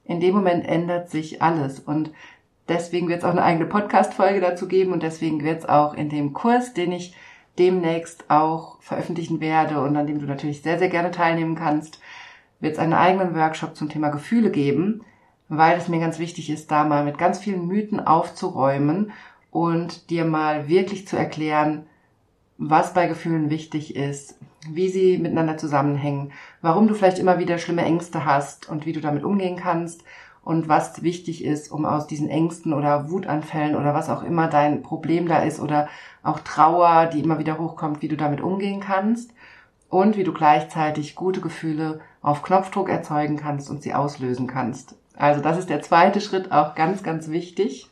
In 0.06 0.20
dem 0.20 0.36
Moment 0.36 0.68
ändert 0.68 1.10
sich 1.10 1.42
alles 1.42 1.80
und 1.80 2.12
deswegen 2.68 3.08
wird 3.10 3.20
es 3.20 3.26
auch 3.26 3.32
eine 3.32 3.44
eigene 3.44 3.66
Podcast-Folge 3.66 4.42
dazu 4.42 4.68
geben 4.68 4.94
und 4.94 5.04
deswegen 5.04 5.44
wird 5.44 5.60
es 5.60 5.70
auch 5.70 5.94
in 5.94 6.10
dem 6.10 6.34
Kurs, 6.34 6.74
den 6.74 6.92
ich 6.92 7.16
demnächst 7.58 8.30
auch 8.30 8.82
veröffentlichen 8.82 9.40
werde 9.40 9.82
und 9.82 9.96
an 9.96 10.08
dem 10.08 10.20
du 10.20 10.26
natürlich 10.26 10.62
sehr, 10.62 10.80
sehr 10.80 10.90
gerne 10.90 11.12
teilnehmen 11.12 11.56
kannst, 11.56 12.00
wird 12.60 12.74
es 12.74 12.80
einen 12.80 12.94
eigenen 12.94 13.36
Workshop 13.36 13.76
zum 13.76 13.90
Thema 13.90 14.10
Gefühle 14.10 14.50
geben, 14.50 15.04
weil 15.58 15.78
es 15.78 15.88
mir 15.88 16.00
ganz 16.00 16.20
wichtig 16.20 16.50
ist, 16.50 16.72
da 16.72 16.84
mal 16.84 17.04
mit 17.04 17.18
ganz 17.18 17.40
vielen 17.40 17.68
Mythen 17.68 18.00
aufzuräumen 18.00 19.12
und 19.52 20.10
dir 20.10 20.26
mal 20.26 20.68
wirklich 20.68 21.08
zu 21.08 21.16
erklären, 21.16 21.86
was 22.58 22.94
bei 22.94 23.08
Gefühlen 23.08 23.50
wichtig 23.50 23.96
ist, 23.96 24.36
wie 24.70 24.90
sie 24.90 25.18
miteinander 25.18 25.58
zusammenhängen, 25.58 26.32
warum 26.62 26.88
du 26.88 26.96
vielleicht 26.96 27.20
immer 27.20 27.40
wieder 27.40 27.58
schlimme 27.58 27.84
Ängste 27.84 28.26
hast 28.26 28.70
und 28.70 28.86
wie 28.86 28.94
du 28.94 29.02
damit 29.02 29.24
umgehen 29.24 29.58
kannst 29.58 30.04
und 30.44 30.70
was 30.70 31.04
wichtig 31.04 31.44
ist, 31.44 31.72
um 31.72 31.86
aus 31.86 32.08
diesen 32.08 32.30
Ängsten 32.30 32.74
oder 32.74 33.10
Wutanfällen 33.10 33.76
oder 33.76 33.94
was 33.94 34.10
auch 34.10 34.24
immer 34.24 34.48
dein 34.48 34.82
Problem 34.82 35.28
da 35.28 35.44
ist 35.44 35.60
oder 35.60 35.88
auch 36.22 36.40
Trauer, 36.40 37.08
die 37.08 37.20
immer 37.20 37.40
wieder 37.40 37.60
hochkommt, 37.60 38.02
wie 38.02 38.08
du 38.08 38.18
damit 38.18 38.42
umgehen 38.42 38.80
kannst 38.80 39.32
und 39.90 40.18
wie 40.18 40.24
du 40.24 40.34
gleichzeitig 40.34 41.16
gute 41.16 41.42
Gefühle 41.42 42.02
auf 42.22 42.42
Knopfdruck 42.42 42.90
erzeugen 42.90 43.38
kannst 43.38 43.70
und 43.70 43.84
sie 43.84 43.94
auslösen 43.94 44.48
kannst. 44.48 44.96
Also 45.16 45.42
das 45.42 45.58
ist 45.58 45.70
der 45.70 45.82
zweite 45.82 46.22
Schritt, 46.22 46.52
auch 46.52 46.76
ganz, 46.76 47.04
ganz 47.04 47.30
wichtig. 47.30 47.90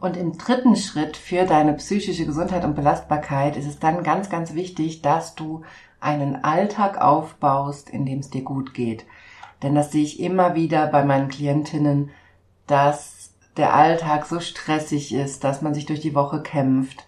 Und 0.00 0.16
im 0.16 0.38
dritten 0.38 0.76
Schritt 0.76 1.16
für 1.16 1.44
deine 1.44 1.74
psychische 1.74 2.24
Gesundheit 2.24 2.64
und 2.64 2.76
Belastbarkeit 2.76 3.56
ist 3.56 3.66
es 3.66 3.78
dann 3.80 4.02
ganz, 4.04 4.30
ganz 4.30 4.54
wichtig, 4.54 5.02
dass 5.02 5.34
du 5.34 5.62
einen 6.00 6.44
Alltag 6.44 7.00
aufbaust, 7.00 7.90
in 7.90 8.06
dem 8.06 8.20
es 8.20 8.30
dir 8.30 8.42
gut 8.42 8.74
geht. 8.74 9.04
Denn 9.62 9.74
das 9.74 9.90
sehe 9.90 10.04
ich 10.04 10.20
immer 10.20 10.54
wieder 10.54 10.86
bei 10.86 11.04
meinen 11.04 11.28
Klientinnen, 11.28 12.10
dass 12.68 13.32
der 13.56 13.74
Alltag 13.74 14.26
so 14.26 14.38
stressig 14.38 15.12
ist, 15.12 15.42
dass 15.42 15.62
man 15.62 15.74
sich 15.74 15.84
durch 15.84 16.00
die 16.00 16.14
Woche 16.14 16.42
kämpft, 16.42 17.04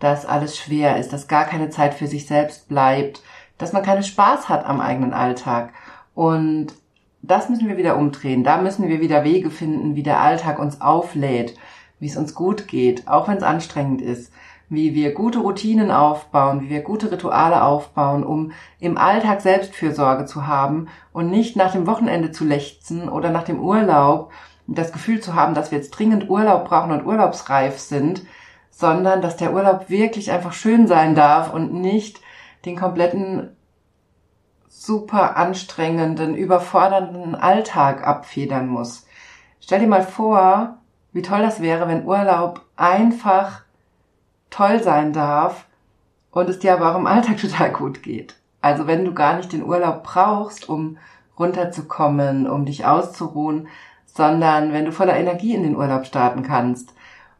dass 0.00 0.26
alles 0.26 0.58
schwer 0.58 0.96
ist, 0.96 1.12
dass 1.12 1.28
gar 1.28 1.44
keine 1.44 1.70
Zeit 1.70 1.94
für 1.94 2.08
sich 2.08 2.26
selbst 2.26 2.68
bleibt, 2.68 3.22
dass 3.56 3.72
man 3.72 3.84
keinen 3.84 4.02
Spaß 4.02 4.48
hat 4.48 4.66
am 4.66 4.80
eigenen 4.80 5.14
Alltag. 5.14 5.72
Und 6.14 6.74
das 7.22 7.48
müssen 7.48 7.68
wir 7.68 7.76
wieder 7.76 7.96
umdrehen. 7.96 8.44
Da 8.44 8.60
müssen 8.60 8.88
wir 8.88 9.00
wieder 9.00 9.24
Wege 9.24 9.50
finden, 9.50 9.94
wie 9.94 10.02
der 10.02 10.20
Alltag 10.20 10.58
uns 10.58 10.80
auflädt, 10.80 11.54
wie 12.00 12.06
es 12.08 12.16
uns 12.16 12.34
gut 12.34 12.66
geht, 12.66 13.06
auch 13.06 13.28
wenn 13.28 13.36
es 13.36 13.44
anstrengend 13.44 14.02
ist, 14.02 14.32
wie 14.68 14.94
wir 14.94 15.14
gute 15.14 15.38
Routinen 15.38 15.90
aufbauen, 15.90 16.62
wie 16.62 16.70
wir 16.70 16.80
gute 16.80 17.12
Rituale 17.12 17.62
aufbauen, 17.62 18.24
um 18.24 18.52
im 18.80 18.98
Alltag 18.98 19.40
Selbstfürsorge 19.40 20.26
zu 20.26 20.46
haben 20.46 20.88
und 21.12 21.30
nicht 21.30 21.56
nach 21.56 21.72
dem 21.72 21.86
Wochenende 21.86 22.32
zu 22.32 22.44
lechzen 22.44 23.08
oder 23.08 23.30
nach 23.30 23.44
dem 23.44 23.60
Urlaub 23.60 24.32
das 24.66 24.92
Gefühl 24.92 25.20
zu 25.20 25.34
haben, 25.34 25.54
dass 25.54 25.70
wir 25.70 25.78
jetzt 25.78 25.90
dringend 25.90 26.28
Urlaub 26.28 26.64
brauchen 26.64 26.92
und 26.92 27.04
urlaubsreif 27.06 27.78
sind, 27.78 28.22
sondern 28.70 29.20
dass 29.20 29.36
der 29.36 29.52
Urlaub 29.52 29.90
wirklich 29.90 30.32
einfach 30.32 30.52
schön 30.52 30.86
sein 30.86 31.14
darf 31.14 31.52
und 31.52 31.72
nicht 31.72 32.20
den 32.64 32.76
kompletten 32.76 33.56
super 34.84 35.36
anstrengenden, 35.36 36.34
überfordernden 36.34 37.36
Alltag 37.36 38.04
abfedern 38.04 38.66
muss. 38.66 39.06
Stell 39.60 39.78
dir 39.78 39.86
mal 39.86 40.02
vor, 40.02 40.78
wie 41.12 41.22
toll 41.22 41.40
das 41.40 41.60
wäre, 41.62 41.86
wenn 41.86 42.04
Urlaub 42.04 42.62
einfach 42.76 43.62
toll 44.50 44.82
sein 44.82 45.12
darf 45.12 45.66
und 46.32 46.48
es 46.48 46.58
dir 46.58 46.72
aber 46.72 46.90
auch 46.90 46.98
im 46.98 47.06
Alltag 47.06 47.36
total 47.40 47.70
gut 47.70 48.02
geht. 48.02 48.34
Also 48.60 48.88
wenn 48.88 49.04
du 49.04 49.14
gar 49.14 49.36
nicht 49.36 49.52
den 49.52 49.64
Urlaub 49.64 50.02
brauchst, 50.02 50.68
um 50.68 50.98
runterzukommen, 51.38 52.48
um 52.48 52.64
dich 52.64 52.84
auszuruhen, 52.84 53.68
sondern 54.06 54.72
wenn 54.72 54.84
du 54.84 54.92
voller 54.92 55.16
Energie 55.16 55.54
in 55.54 55.62
den 55.62 55.76
Urlaub 55.76 56.06
starten 56.06 56.42
kannst 56.42 56.92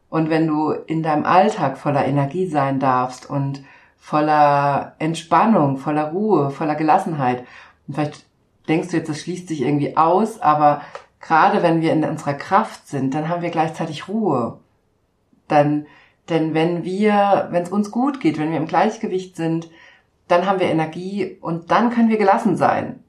und 0.09 0.29
wenn 0.29 0.47
du 0.47 0.71
in 0.71 1.03
deinem 1.03 1.25
Alltag 1.25 1.77
voller 1.77 2.05
Energie 2.05 2.47
sein 2.47 2.79
darfst 2.79 3.29
und 3.29 3.63
voller 4.03 4.95
Entspannung, 4.99 5.77
voller 5.77 6.11
Ruhe, 6.11 6.49
voller 6.49 6.75
Gelassenheit. 6.75 7.45
Und 7.87 7.93
vielleicht 7.93 8.25
denkst 8.67 8.89
du 8.89 8.97
jetzt, 8.97 9.07
das 9.07 9.21
schließt 9.21 9.47
sich 9.47 9.61
irgendwie 9.61 9.95
aus, 9.95 10.41
aber 10.41 10.81
gerade 11.21 11.63
wenn 11.63 11.79
wir 11.79 11.93
in 11.93 12.03
unserer 12.03 12.33
Kraft 12.33 12.85
sind, 12.85 13.13
dann 13.13 13.29
haben 13.29 13.41
wir 13.41 13.49
gleichzeitig 13.49 14.09
Ruhe. 14.09 14.59
Dann, 15.47 15.85
denn 16.27 16.53
wenn 16.53 16.83
wir, 16.83 17.47
wenn 17.51 17.63
es 17.63 17.69
uns 17.69 17.91
gut 17.91 18.19
geht, 18.19 18.37
wenn 18.37 18.51
wir 18.51 18.57
im 18.57 18.67
Gleichgewicht 18.67 19.37
sind, 19.37 19.69
dann 20.27 20.47
haben 20.47 20.59
wir 20.59 20.67
Energie 20.67 21.37
und 21.39 21.71
dann 21.71 21.89
können 21.89 22.09
wir 22.09 22.17
gelassen 22.17 22.57
sein. 22.57 22.99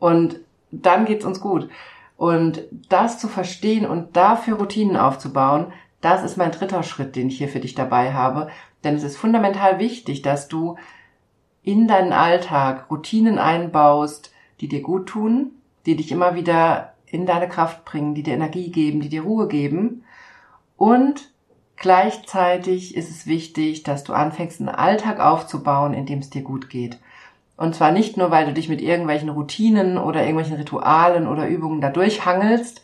Und 0.00 0.40
dann 0.72 1.04
geht's 1.04 1.24
uns 1.24 1.40
gut. 1.40 1.70
Und 2.16 2.64
das 2.88 3.20
zu 3.20 3.28
verstehen 3.28 3.86
und 3.86 4.16
dafür 4.16 4.56
Routinen 4.56 4.96
aufzubauen, 4.96 5.72
das 6.00 6.24
ist 6.24 6.36
mein 6.36 6.50
dritter 6.50 6.82
Schritt, 6.82 7.14
den 7.14 7.28
ich 7.28 7.38
hier 7.38 7.48
für 7.48 7.60
dich 7.60 7.76
dabei 7.76 8.12
habe. 8.12 8.48
Denn 8.84 8.94
es 8.94 9.02
ist 9.02 9.16
fundamental 9.16 9.78
wichtig, 9.78 10.22
dass 10.22 10.48
du 10.48 10.76
in 11.62 11.86
deinen 11.86 12.12
Alltag 12.12 12.90
Routinen 12.90 13.38
einbaust, 13.38 14.32
die 14.60 14.68
dir 14.68 14.82
gut 14.82 15.08
tun, 15.08 15.52
die 15.86 15.96
dich 15.96 16.12
immer 16.12 16.34
wieder 16.34 16.94
in 17.06 17.26
deine 17.26 17.48
Kraft 17.48 17.84
bringen, 17.84 18.14
die 18.14 18.22
dir 18.22 18.34
Energie 18.34 18.70
geben, 18.70 19.00
die 19.00 19.08
dir 19.08 19.22
Ruhe 19.22 19.48
geben. 19.48 20.04
Und 20.76 21.32
gleichzeitig 21.76 22.96
ist 22.96 23.10
es 23.10 23.26
wichtig, 23.26 23.82
dass 23.82 24.04
du 24.04 24.12
anfängst, 24.12 24.60
einen 24.60 24.68
Alltag 24.68 25.20
aufzubauen, 25.20 25.92
in 25.92 26.06
dem 26.06 26.20
es 26.20 26.30
dir 26.30 26.42
gut 26.42 26.70
geht. 26.70 26.98
Und 27.56 27.74
zwar 27.74 27.92
nicht 27.92 28.16
nur, 28.16 28.30
weil 28.30 28.46
du 28.46 28.54
dich 28.54 28.70
mit 28.70 28.80
irgendwelchen 28.80 29.28
Routinen 29.28 29.98
oder 29.98 30.20
irgendwelchen 30.20 30.56
Ritualen 30.56 31.26
oder 31.26 31.46
Übungen 31.46 31.82
da 31.82 31.90
durchhangelst, 31.90 32.82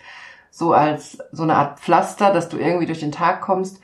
so 0.50 0.72
als 0.72 1.18
so 1.32 1.44
eine 1.44 1.54
Art 1.54 1.80
Pflaster, 1.80 2.32
dass 2.32 2.48
du 2.50 2.58
irgendwie 2.58 2.86
durch 2.86 3.00
den 3.00 3.12
Tag 3.12 3.40
kommst, 3.40 3.80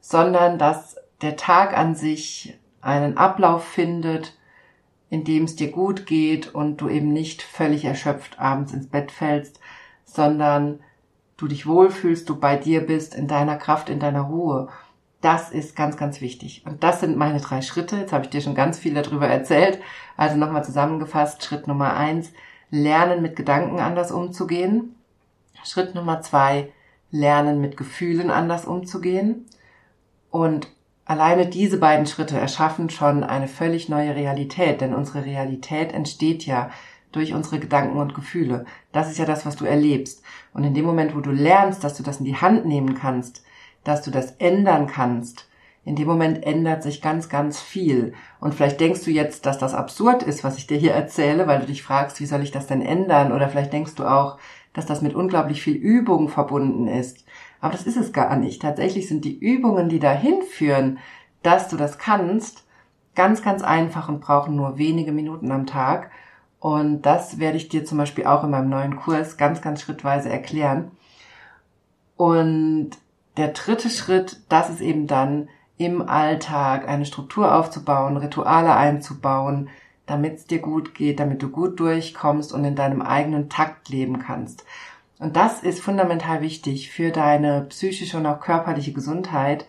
sondern 0.00 0.58
dass 0.58 0.96
der 1.22 1.36
Tag 1.36 1.76
an 1.76 1.94
sich 1.94 2.58
einen 2.80 3.16
Ablauf 3.16 3.64
findet, 3.64 4.36
in 5.10 5.24
dem 5.24 5.44
es 5.44 5.56
dir 5.56 5.70
gut 5.70 6.06
geht 6.06 6.54
und 6.54 6.80
du 6.80 6.88
eben 6.88 7.12
nicht 7.12 7.42
völlig 7.42 7.84
erschöpft 7.84 8.38
abends 8.38 8.72
ins 8.72 8.88
Bett 8.88 9.10
fällst, 9.10 9.58
sondern 10.04 10.80
du 11.36 11.48
dich 11.48 11.66
wohlfühlst, 11.66 12.28
du 12.28 12.38
bei 12.38 12.56
dir 12.56 12.86
bist, 12.86 13.14
in 13.14 13.26
deiner 13.26 13.56
Kraft, 13.56 13.88
in 13.88 14.00
deiner 14.00 14.22
Ruhe. 14.22 14.68
Das 15.20 15.50
ist 15.50 15.74
ganz, 15.74 15.96
ganz 15.96 16.20
wichtig. 16.20 16.62
Und 16.66 16.84
das 16.84 17.00
sind 17.00 17.16
meine 17.16 17.40
drei 17.40 17.62
Schritte. 17.62 17.96
Jetzt 17.96 18.12
habe 18.12 18.24
ich 18.24 18.30
dir 18.30 18.40
schon 18.40 18.54
ganz 18.54 18.78
viel 18.78 18.94
darüber 18.94 19.26
erzählt. 19.26 19.80
Also 20.16 20.36
nochmal 20.36 20.64
zusammengefasst. 20.64 21.42
Schritt 21.42 21.66
Nummer 21.66 21.96
eins, 21.96 22.32
lernen 22.70 23.22
mit 23.22 23.34
Gedanken 23.34 23.80
anders 23.80 24.12
umzugehen. 24.12 24.94
Schritt 25.64 25.94
Nummer 25.94 26.20
zwei, 26.20 26.72
lernen 27.10 27.60
mit 27.60 27.76
Gefühlen 27.76 28.30
anders 28.30 28.64
umzugehen. 28.64 29.46
Und 30.30 30.68
Alleine 31.08 31.46
diese 31.46 31.78
beiden 31.78 32.04
Schritte 32.04 32.38
erschaffen 32.38 32.90
schon 32.90 33.24
eine 33.24 33.48
völlig 33.48 33.88
neue 33.88 34.14
Realität, 34.14 34.82
denn 34.82 34.94
unsere 34.94 35.24
Realität 35.24 35.94
entsteht 35.94 36.44
ja 36.44 36.68
durch 37.12 37.32
unsere 37.32 37.58
Gedanken 37.58 37.96
und 37.96 38.14
Gefühle. 38.14 38.66
Das 38.92 39.10
ist 39.10 39.16
ja 39.16 39.24
das, 39.24 39.46
was 39.46 39.56
du 39.56 39.64
erlebst. 39.64 40.22
Und 40.52 40.64
in 40.64 40.74
dem 40.74 40.84
Moment, 40.84 41.16
wo 41.16 41.20
du 41.20 41.30
lernst, 41.30 41.82
dass 41.82 41.94
du 41.94 42.02
das 42.02 42.18
in 42.18 42.26
die 42.26 42.36
Hand 42.36 42.66
nehmen 42.66 42.94
kannst, 42.94 43.42
dass 43.84 44.02
du 44.02 44.10
das 44.10 44.32
ändern 44.32 44.86
kannst, 44.86 45.48
in 45.86 45.96
dem 45.96 46.06
Moment 46.06 46.44
ändert 46.44 46.82
sich 46.82 47.00
ganz, 47.00 47.30
ganz 47.30 47.58
viel. 47.58 48.12
Und 48.38 48.54
vielleicht 48.54 48.78
denkst 48.78 49.02
du 49.06 49.10
jetzt, 49.10 49.46
dass 49.46 49.56
das 49.56 49.72
absurd 49.72 50.22
ist, 50.22 50.44
was 50.44 50.58
ich 50.58 50.66
dir 50.66 50.76
hier 50.76 50.92
erzähle, 50.92 51.46
weil 51.46 51.60
du 51.60 51.66
dich 51.66 51.82
fragst, 51.82 52.20
wie 52.20 52.26
soll 52.26 52.42
ich 52.42 52.50
das 52.50 52.66
denn 52.66 52.82
ändern? 52.82 53.32
Oder 53.32 53.48
vielleicht 53.48 53.72
denkst 53.72 53.94
du 53.94 54.04
auch, 54.04 54.36
dass 54.74 54.84
das 54.84 55.00
mit 55.00 55.14
unglaublich 55.14 55.62
viel 55.62 55.74
Übung 55.74 56.28
verbunden 56.28 56.86
ist. 56.86 57.24
Aber 57.60 57.72
das 57.72 57.86
ist 57.86 57.96
es 57.96 58.12
gar 58.12 58.36
nicht. 58.36 58.62
Tatsächlich 58.62 59.08
sind 59.08 59.24
die 59.24 59.38
Übungen, 59.38 59.88
die 59.88 59.98
dahin 59.98 60.42
führen, 60.42 60.98
dass 61.42 61.68
du 61.68 61.76
das 61.76 61.98
kannst, 61.98 62.64
ganz, 63.14 63.42
ganz 63.42 63.62
einfach 63.62 64.08
und 64.08 64.20
brauchen 64.20 64.56
nur 64.56 64.78
wenige 64.78 65.12
Minuten 65.12 65.50
am 65.50 65.66
Tag. 65.66 66.10
Und 66.60 67.02
das 67.02 67.38
werde 67.38 67.56
ich 67.56 67.68
dir 67.68 67.84
zum 67.84 67.98
Beispiel 67.98 68.26
auch 68.26 68.44
in 68.44 68.50
meinem 68.50 68.68
neuen 68.68 68.96
Kurs 68.96 69.36
ganz, 69.36 69.60
ganz 69.60 69.82
schrittweise 69.82 70.28
erklären. 70.28 70.92
Und 72.16 72.90
der 73.36 73.48
dritte 73.48 73.90
Schritt, 73.90 74.40
das 74.48 74.70
ist 74.70 74.80
eben 74.80 75.06
dann 75.06 75.48
im 75.76 76.02
Alltag 76.02 76.88
eine 76.88 77.06
Struktur 77.06 77.54
aufzubauen, 77.54 78.16
Rituale 78.16 78.74
einzubauen, 78.74 79.68
damit 80.06 80.34
es 80.34 80.46
dir 80.46 80.58
gut 80.58 80.94
geht, 80.94 81.20
damit 81.20 81.42
du 81.42 81.48
gut 81.48 81.78
durchkommst 81.78 82.52
und 82.52 82.64
in 82.64 82.74
deinem 82.74 83.02
eigenen 83.02 83.48
Takt 83.48 83.88
leben 83.88 84.18
kannst. 84.18 84.64
Und 85.18 85.36
das 85.36 85.62
ist 85.62 85.80
fundamental 85.80 86.42
wichtig 86.42 86.90
für 86.90 87.10
deine 87.10 87.62
psychische 87.62 88.16
und 88.16 88.26
auch 88.26 88.40
körperliche 88.40 88.92
Gesundheit, 88.92 89.66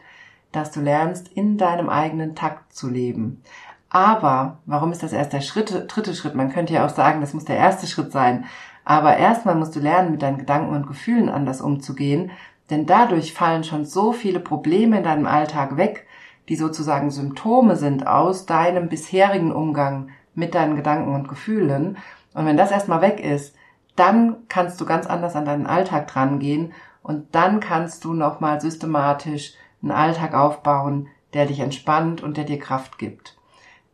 dass 0.52 0.72
du 0.72 0.80
lernst, 0.80 1.28
in 1.30 1.58
deinem 1.58 1.90
eigenen 1.90 2.36
Takt 2.36 2.74
zu 2.74 2.90
leben. 2.90 3.42
Aber 3.90 4.60
warum 4.66 4.92
ist 4.92 5.02
das 5.02 5.14
erst 5.14 5.34
der 5.34 5.42
Schritt, 5.42 5.86
dritte 5.88 6.14
Schritt? 6.14 6.36
Man 6.36 6.52
könnte 6.52 6.74
ja 6.74 6.86
auch 6.86 6.90
sagen, 6.90 7.22
das 7.22 7.34
muss 7.34 7.46
der 7.46 7.58
erste 7.58 7.88
Schritt 7.88 8.12
sein. 8.12 8.46
Aber 8.86 9.18
erstmal 9.18 9.56
musst 9.56 9.76
du 9.76 9.80
lernen, 9.80 10.12
mit 10.12 10.22
deinen 10.22 10.38
Gedanken 10.38 10.76
und 10.76 10.88
Gefühlen 10.88 11.30
anders 11.30 11.62
umzugehen, 11.62 12.32
denn 12.70 12.86
dadurch 12.86 13.34
fallen 13.34 13.64
schon 13.64 13.86
so 13.86 14.12
viele 14.12 14.40
Probleme 14.40 14.98
in 14.98 15.04
deinem 15.04 15.26
Alltag 15.26 15.78
weg, 15.78 16.06
die 16.50 16.56
sozusagen 16.56 17.10
Symptome 17.10 17.76
sind 17.76 18.08
aus 18.08 18.46
deinem 18.46 18.90
bisherigen 18.90 19.52
Umgang 19.52 20.10
mit 20.36 20.56
deinen 20.56 20.76
Gedanken 20.76 21.14
und 21.14 21.28
Gefühlen. 21.28 21.98
Und 22.34 22.46
wenn 22.46 22.58
das 22.58 22.72
erstmal 22.72 23.02
weg 23.02 23.20
ist, 23.20 23.56
dann 24.00 24.38
kannst 24.48 24.80
du 24.80 24.86
ganz 24.86 25.08
anders 25.08 25.36
an 25.36 25.46
deinen 25.46 25.68
Alltag 25.68 26.08
drangehen 26.08 26.74
und 27.04 27.36
dann 27.36 27.60
kannst 27.60 28.06
du 28.06 28.14
nochmal 28.14 28.62
systematisch 28.62 29.54
einen 29.82 29.92
Alltag 29.92 30.34
aufbauen, 30.34 31.08
der 31.34 31.46
dich 31.46 31.60
entspannt 31.60 32.24
und 32.24 32.38
der 32.38 32.46
dir 32.46 32.60
Kraft 32.60 32.98
gibt. 32.98 33.38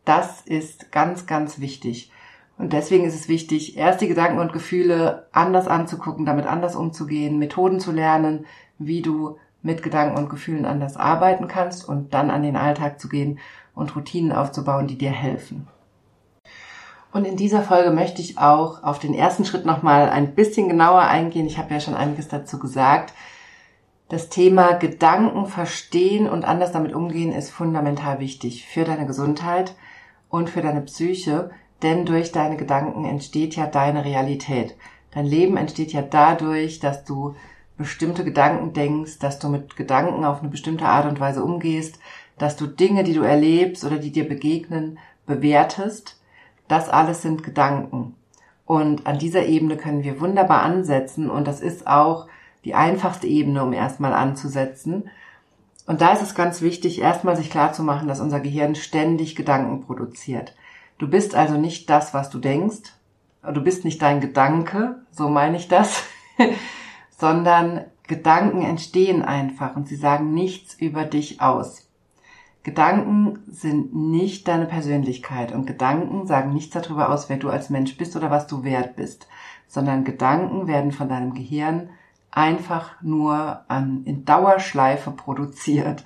Das 0.04 0.40
ist 0.42 0.92
ganz, 0.92 1.26
ganz 1.26 1.58
wichtig. 1.58 2.12
Und 2.58 2.72
deswegen 2.72 3.04
ist 3.04 3.14
es 3.14 3.28
wichtig, 3.28 3.76
erst 3.76 4.00
die 4.00 4.08
Gedanken 4.08 4.38
und 4.38 4.52
Gefühle 4.52 5.26
anders 5.32 5.68
anzugucken, 5.68 6.24
damit 6.24 6.46
anders 6.46 6.74
umzugehen, 6.74 7.38
Methoden 7.38 7.80
zu 7.80 7.92
lernen, 7.92 8.46
wie 8.78 9.02
du 9.02 9.36
mit 9.62 9.82
Gedanken 9.82 10.16
und 10.16 10.30
Gefühlen 10.30 10.64
anders 10.64 10.96
arbeiten 10.96 11.48
kannst 11.48 11.86
und 11.86 12.14
dann 12.14 12.30
an 12.30 12.42
den 12.42 12.56
Alltag 12.56 13.00
zu 13.00 13.08
gehen 13.08 13.40
und 13.74 13.94
Routinen 13.94 14.32
aufzubauen, 14.32 14.86
die 14.86 14.96
dir 14.96 15.10
helfen. 15.10 15.68
Und 17.16 17.24
in 17.24 17.36
dieser 17.36 17.62
Folge 17.62 17.92
möchte 17.92 18.20
ich 18.20 18.36
auch 18.36 18.82
auf 18.82 18.98
den 18.98 19.14
ersten 19.14 19.46
Schritt 19.46 19.64
nochmal 19.64 20.10
ein 20.10 20.34
bisschen 20.34 20.68
genauer 20.68 21.00
eingehen. 21.00 21.46
Ich 21.46 21.56
habe 21.56 21.72
ja 21.72 21.80
schon 21.80 21.94
einiges 21.94 22.28
dazu 22.28 22.58
gesagt. 22.58 23.14
Das 24.10 24.28
Thema 24.28 24.74
Gedanken 24.74 25.46
verstehen 25.46 26.28
und 26.28 26.44
anders 26.44 26.72
damit 26.72 26.92
umgehen 26.92 27.32
ist 27.32 27.50
fundamental 27.50 28.20
wichtig 28.20 28.66
für 28.66 28.84
deine 28.84 29.06
Gesundheit 29.06 29.74
und 30.28 30.50
für 30.50 30.60
deine 30.60 30.82
Psyche. 30.82 31.52
denn 31.82 32.04
durch 32.04 32.32
deine 32.32 32.58
Gedanken 32.58 33.06
entsteht 33.06 33.56
ja 33.56 33.66
deine 33.66 34.04
Realität. 34.04 34.76
Dein 35.12 35.24
Leben 35.24 35.56
entsteht 35.56 35.94
ja 35.94 36.02
dadurch, 36.02 36.80
dass 36.80 37.06
du 37.06 37.34
bestimmte 37.78 38.24
Gedanken 38.24 38.74
denkst, 38.74 39.20
dass 39.20 39.38
du 39.38 39.48
mit 39.48 39.74
Gedanken 39.74 40.22
auf 40.26 40.40
eine 40.40 40.50
bestimmte 40.50 40.84
Art 40.84 41.06
und 41.06 41.18
Weise 41.18 41.42
umgehst, 41.42 41.98
dass 42.36 42.56
du 42.56 42.66
Dinge, 42.66 43.04
die 43.04 43.14
du 43.14 43.22
erlebst 43.22 43.86
oder 43.86 43.96
die 43.96 44.12
dir 44.12 44.28
begegnen, 44.28 44.98
bewertest. 45.24 46.15
Das 46.68 46.88
alles 46.88 47.22
sind 47.22 47.42
Gedanken. 47.42 48.14
Und 48.64 49.06
an 49.06 49.18
dieser 49.18 49.46
Ebene 49.46 49.76
können 49.76 50.02
wir 50.02 50.20
wunderbar 50.20 50.62
ansetzen 50.62 51.30
und 51.30 51.46
das 51.46 51.60
ist 51.60 51.86
auch 51.86 52.26
die 52.64 52.74
einfachste 52.74 53.28
Ebene, 53.28 53.62
um 53.62 53.72
erstmal 53.72 54.12
anzusetzen. 54.12 55.08
Und 55.86 56.00
da 56.00 56.12
ist 56.12 56.22
es 56.22 56.34
ganz 56.34 56.62
wichtig, 56.62 57.00
erstmal 57.00 57.36
sich 57.36 57.48
klarzumachen, 57.48 58.08
dass 58.08 58.20
unser 58.20 58.40
Gehirn 58.40 58.74
ständig 58.74 59.36
Gedanken 59.36 59.86
produziert. 59.86 60.56
Du 60.98 61.08
bist 61.08 61.36
also 61.36 61.56
nicht 61.56 61.88
das, 61.90 62.12
was 62.12 62.28
du 62.28 62.38
denkst. 62.38 62.92
Du 63.54 63.62
bist 63.62 63.84
nicht 63.84 64.02
dein 64.02 64.20
Gedanke, 64.20 64.96
so 65.12 65.28
meine 65.28 65.56
ich 65.56 65.68
das, 65.68 66.02
sondern 67.16 67.84
Gedanken 68.08 68.62
entstehen 68.62 69.22
einfach 69.22 69.76
und 69.76 69.86
sie 69.86 69.96
sagen 69.96 70.34
nichts 70.34 70.74
über 70.74 71.04
dich 71.04 71.40
aus. 71.40 71.85
Gedanken 72.66 73.44
sind 73.46 73.94
nicht 73.94 74.48
deine 74.48 74.66
Persönlichkeit 74.66 75.52
und 75.52 75.68
Gedanken 75.68 76.26
sagen 76.26 76.52
nichts 76.52 76.74
darüber 76.74 77.10
aus, 77.10 77.28
wer 77.28 77.36
du 77.36 77.48
als 77.48 77.70
Mensch 77.70 77.96
bist 77.96 78.16
oder 78.16 78.28
was 78.28 78.48
du 78.48 78.64
wert 78.64 78.96
bist, 78.96 79.28
sondern 79.68 80.02
Gedanken 80.02 80.66
werden 80.66 80.90
von 80.90 81.08
deinem 81.08 81.32
Gehirn 81.32 81.90
einfach 82.32 83.00
nur 83.02 83.60
an, 83.68 84.02
in 84.04 84.24
Dauerschleife 84.24 85.12
produziert. 85.12 86.04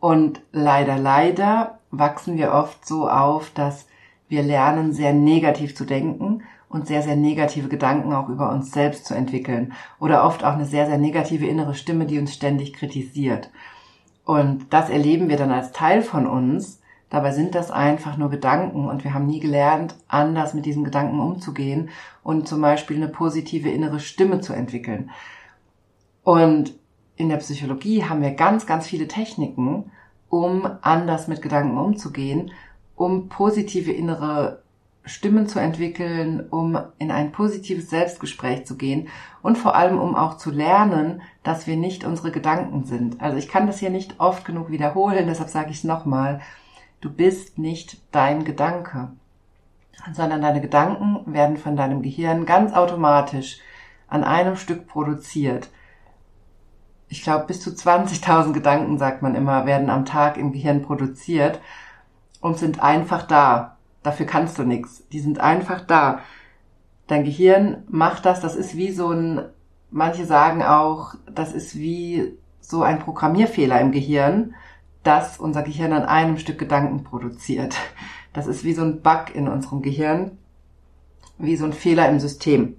Und 0.00 0.42
leider, 0.52 0.98
leider 0.98 1.78
wachsen 1.90 2.36
wir 2.36 2.52
oft 2.52 2.86
so 2.86 3.08
auf, 3.08 3.48
dass 3.48 3.86
wir 4.28 4.42
lernen, 4.42 4.92
sehr 4.92 5.14
negativ 5.14 5.74
zu 5.74 5.86
denken 5.86 6.42
und 6.68 6.86
sehr, 6.86 7.00
sehr 7.00 7.16
negative 7.16 7.68
Gedanken 7.68 8.12
auch 8.12 8.28
über 8.28 8.50
uns 8.50 8.70
selbst 8.70 9.06
zu 9.06 9.14
entwickeln. 9.14 9.72
Oder 9.98 10.26
oft 10.26 10.44
auch 10.44 10.52
eine 10.52 10.66
sehr, 10.66 10.84
sehr 10.84 10.98
negative 10.98 11.46
innere 11.46 11.74
Stimme, 11.74 12.04
die 12.04 12.18
uns 12.18 12.34
ständig 12.34 12.74
kritisiert. 12.74 13.48
Und 14.24 14.72
das 14.72 14.88
erleben 14.88 15.28
wir 15.28 15.36
dann 15.36 15.50
als 15.50 15.72
Teil 15.72 16.02
von 16.02 16.26
uns. 16.26 16.80
Dabei 17.10 17.30
sind 17.32 17.54
das 17.54 17.70
einfach 17.70 18.16
nur 18.16 18.30
Gedanken 18.30 18.88
und 18.88 19.04
wir 19.04 19.14
haben 19.14 19.26
nie 19.26 19.38
gelernt, 19.38 19.94
anders 20.08 20.54
mit 20.54 20.66
diesen 20.66 20.82
Gedanken 20.82 21.20
umzugehen 21.20 21.90
und 22.22 22.48
zum 22.48 22.60
Beispiel 22.60 22.96
eine 22.96 23.08
positive 23.08 23.70
innere 23.70 24.00
Stimme 24.00 24.40
zu 24.40 24.52
entwickeln. 24.52 25.10
Und 26.24 26.74
in 27.16 27.28
der 27.28 27.36
Psychologie 27.36 28.04
haben 28.04 28.22
wir 28.22 28.32
ganz, 28.32 28.66
ganz 28.66 28.88
viele 28.88 29.06
Techniken, 29.06 29.92
um 30.28 30.68
anders 30.80 31.28
mit 31.28 31.42
Gedanken 31.42 31.78
umzugehen, 31.78 32.50
um 32.96 33.28
positive 33.28 33.92
innere 33.92 34.63
Stimmen 35.06 35.46
zu 35.46 35.58
entwickeln, 35.58 36.48
um 36.48 36.78
in 36.98 37.10
ein 37.10 37.30
positives 37.30 37.90
Selbstgespräch 37.90 38.66
zu 38.66 38.76
gehen 38.76 39.08
und 39.42 39.58
vor 39.58 39.74
allem 39.74 39.98
um 40.00 40.16
auch 40.16 40.38
zu 40.38 40.50
lernen, 40.50 41.20
dass 41.42 41.66
wir 41.66 41.76
nicht 41.76 42.04
unsere 42.04 42.30
Gedanken 42.30 42.84
sind. 42.84 43.20
Also 43.20 43.36
ich 43.36 43.48
kann 43.48 43.66
das 43.66 43.78
hier 43.78 43.90
nicht 43.90 44.18
oft 44.18 44.44
genug 44.44 44.70
wiederholen, 44.70 45.26
deshalb 45.26 45.50
sage 45.50 45.70
ich 45.70 45.78
es 45.78 45.84
nochmal. 45.84 46.40
Du 47.02 47.10
bist 47.10 47.58
nicht 47.58 48.00
dein 48.12 48.44
Gedanke, 48.44 49.12
sondern 50.14 50.40
deine 50.40 50.62
Gedanken 50.62 51.32
werden 51.32 51.58
von 51.58 51.76
deinem 51.76 52.00
Gehirn 52.00 52.46
ganz 52.46 52.72
automatisch 52.72 53.58
an 54.08 54.24
einem 54.24 54.56
Stück 54.56 54.86
produziert. 54.86 55.68
Ich 57.08 57.22
glaube, 57.22 57.44
bis 57.44 57.60
zu 57.60 57.70
20.000 57.70 58.52
Gedanken, 58.52 58.98
sagt 58.98 59.20
man 59.20 59.34
immer, 59.34 59.66
werden 59.66 59.90
am 59.90 60.06
Tag 60.06 60.38
im 60.38 60.52
Gehirn 60.52 60.80
produziert 60.82 61.60
und 62.40 62.58
sind 62.58 62.82
einfach 62.82 63.22
da. 63.24 63.73
Dafür 64.04 64.26
kannst 64.26 64.58
du 64.58 64.62
nichts. 64.62 65.08
Die 65.08 65.18
sind 65.18 65.40
einfach 65.40 65.80
da. 65.80 66.20
Dein 67.08 67.24
Gehirn 67.24 67.82
macht 67.88 68.24
das, 68.26 68.40
das 68.40 68.54
ist 68.54 68.76
wie 68.76 68.92
so 68.92 69.10
ein, 69.10 69.46
manche 69.90 70.26
sagen 70.26 70.62
auch, 70.62 71.14
das 71.26 71.52
ist 71.52 71.74
wie 71.76 72.38
so 72.60 72.82
ein 72.82 72.98
Programmierfehler 72.98 73.80
im 73.80 73.92
Gehirn, 73.92 74.54
dass 75.02 75.38
unser 75.38 75.62
Gehirn 75.62 75.92
an 75.92 76.04
einem 76.04 76.38
Stück 76.38 76.58
Gedanken 76.58 77.02
produziert. 77.02 77.76
Das 78.32 78.46
ist 78.46 78.64
wie 78.64 78.74
so 78.74 78.82
ein 78.82 79.00
Bug 79.00 79.34
in 79.34 79.48
unserem 79.48 79.80
Gehirn, 79.80 80.38
wie 81.38 81.56
so 81.56 81.64
ein 81.64 81.72
Fehler 81.72 82.08
im 82.08 82.20
System. 82.20 82.76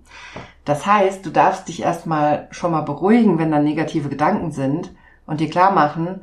Das 0.64 0.86
heißt, 0.86 1.26
du 1.26 1.30
darfst 1.30 1.68
dich 1.70 1.82
erstmal 1.82 2.48
schon 2.52 2.72
mal 2.72 2.82
beruhigen, 2.82 3.38
wenn 3.38 3.52
da 3.52 3.60
negative 3.60 4.10
Gedanken 4.10 4.52
sind 4.52 4.94
und 5.26 5.40
dir 5.40 5.50
klar 5.50 5.72
machen, 5.72 6.22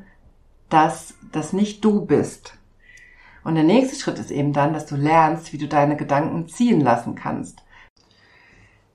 dass 0.69 1.15
das 1.33 1.53
nicht 1.53 1.85
du 1.85 2.05
bist, 2.05 2.59
und 3.45 3.55
der 3.55 3.65
nächste 3.65 3.97
Schritt 3.97 4.19
ist 4.19 4.31
eben 4.31 4.53
dann, 4.53 4.73
dass 4.73 4.87
du 4.87 4.97
lernst, 4.97 5.53
wie 5.53 5.59
du 5.59 5.67
deine 5.67 5.97
Gedanken 5.97 6.49
ziehen 6.49 6.81
lassen 6.81 7.15
kannst. 7.15 7.63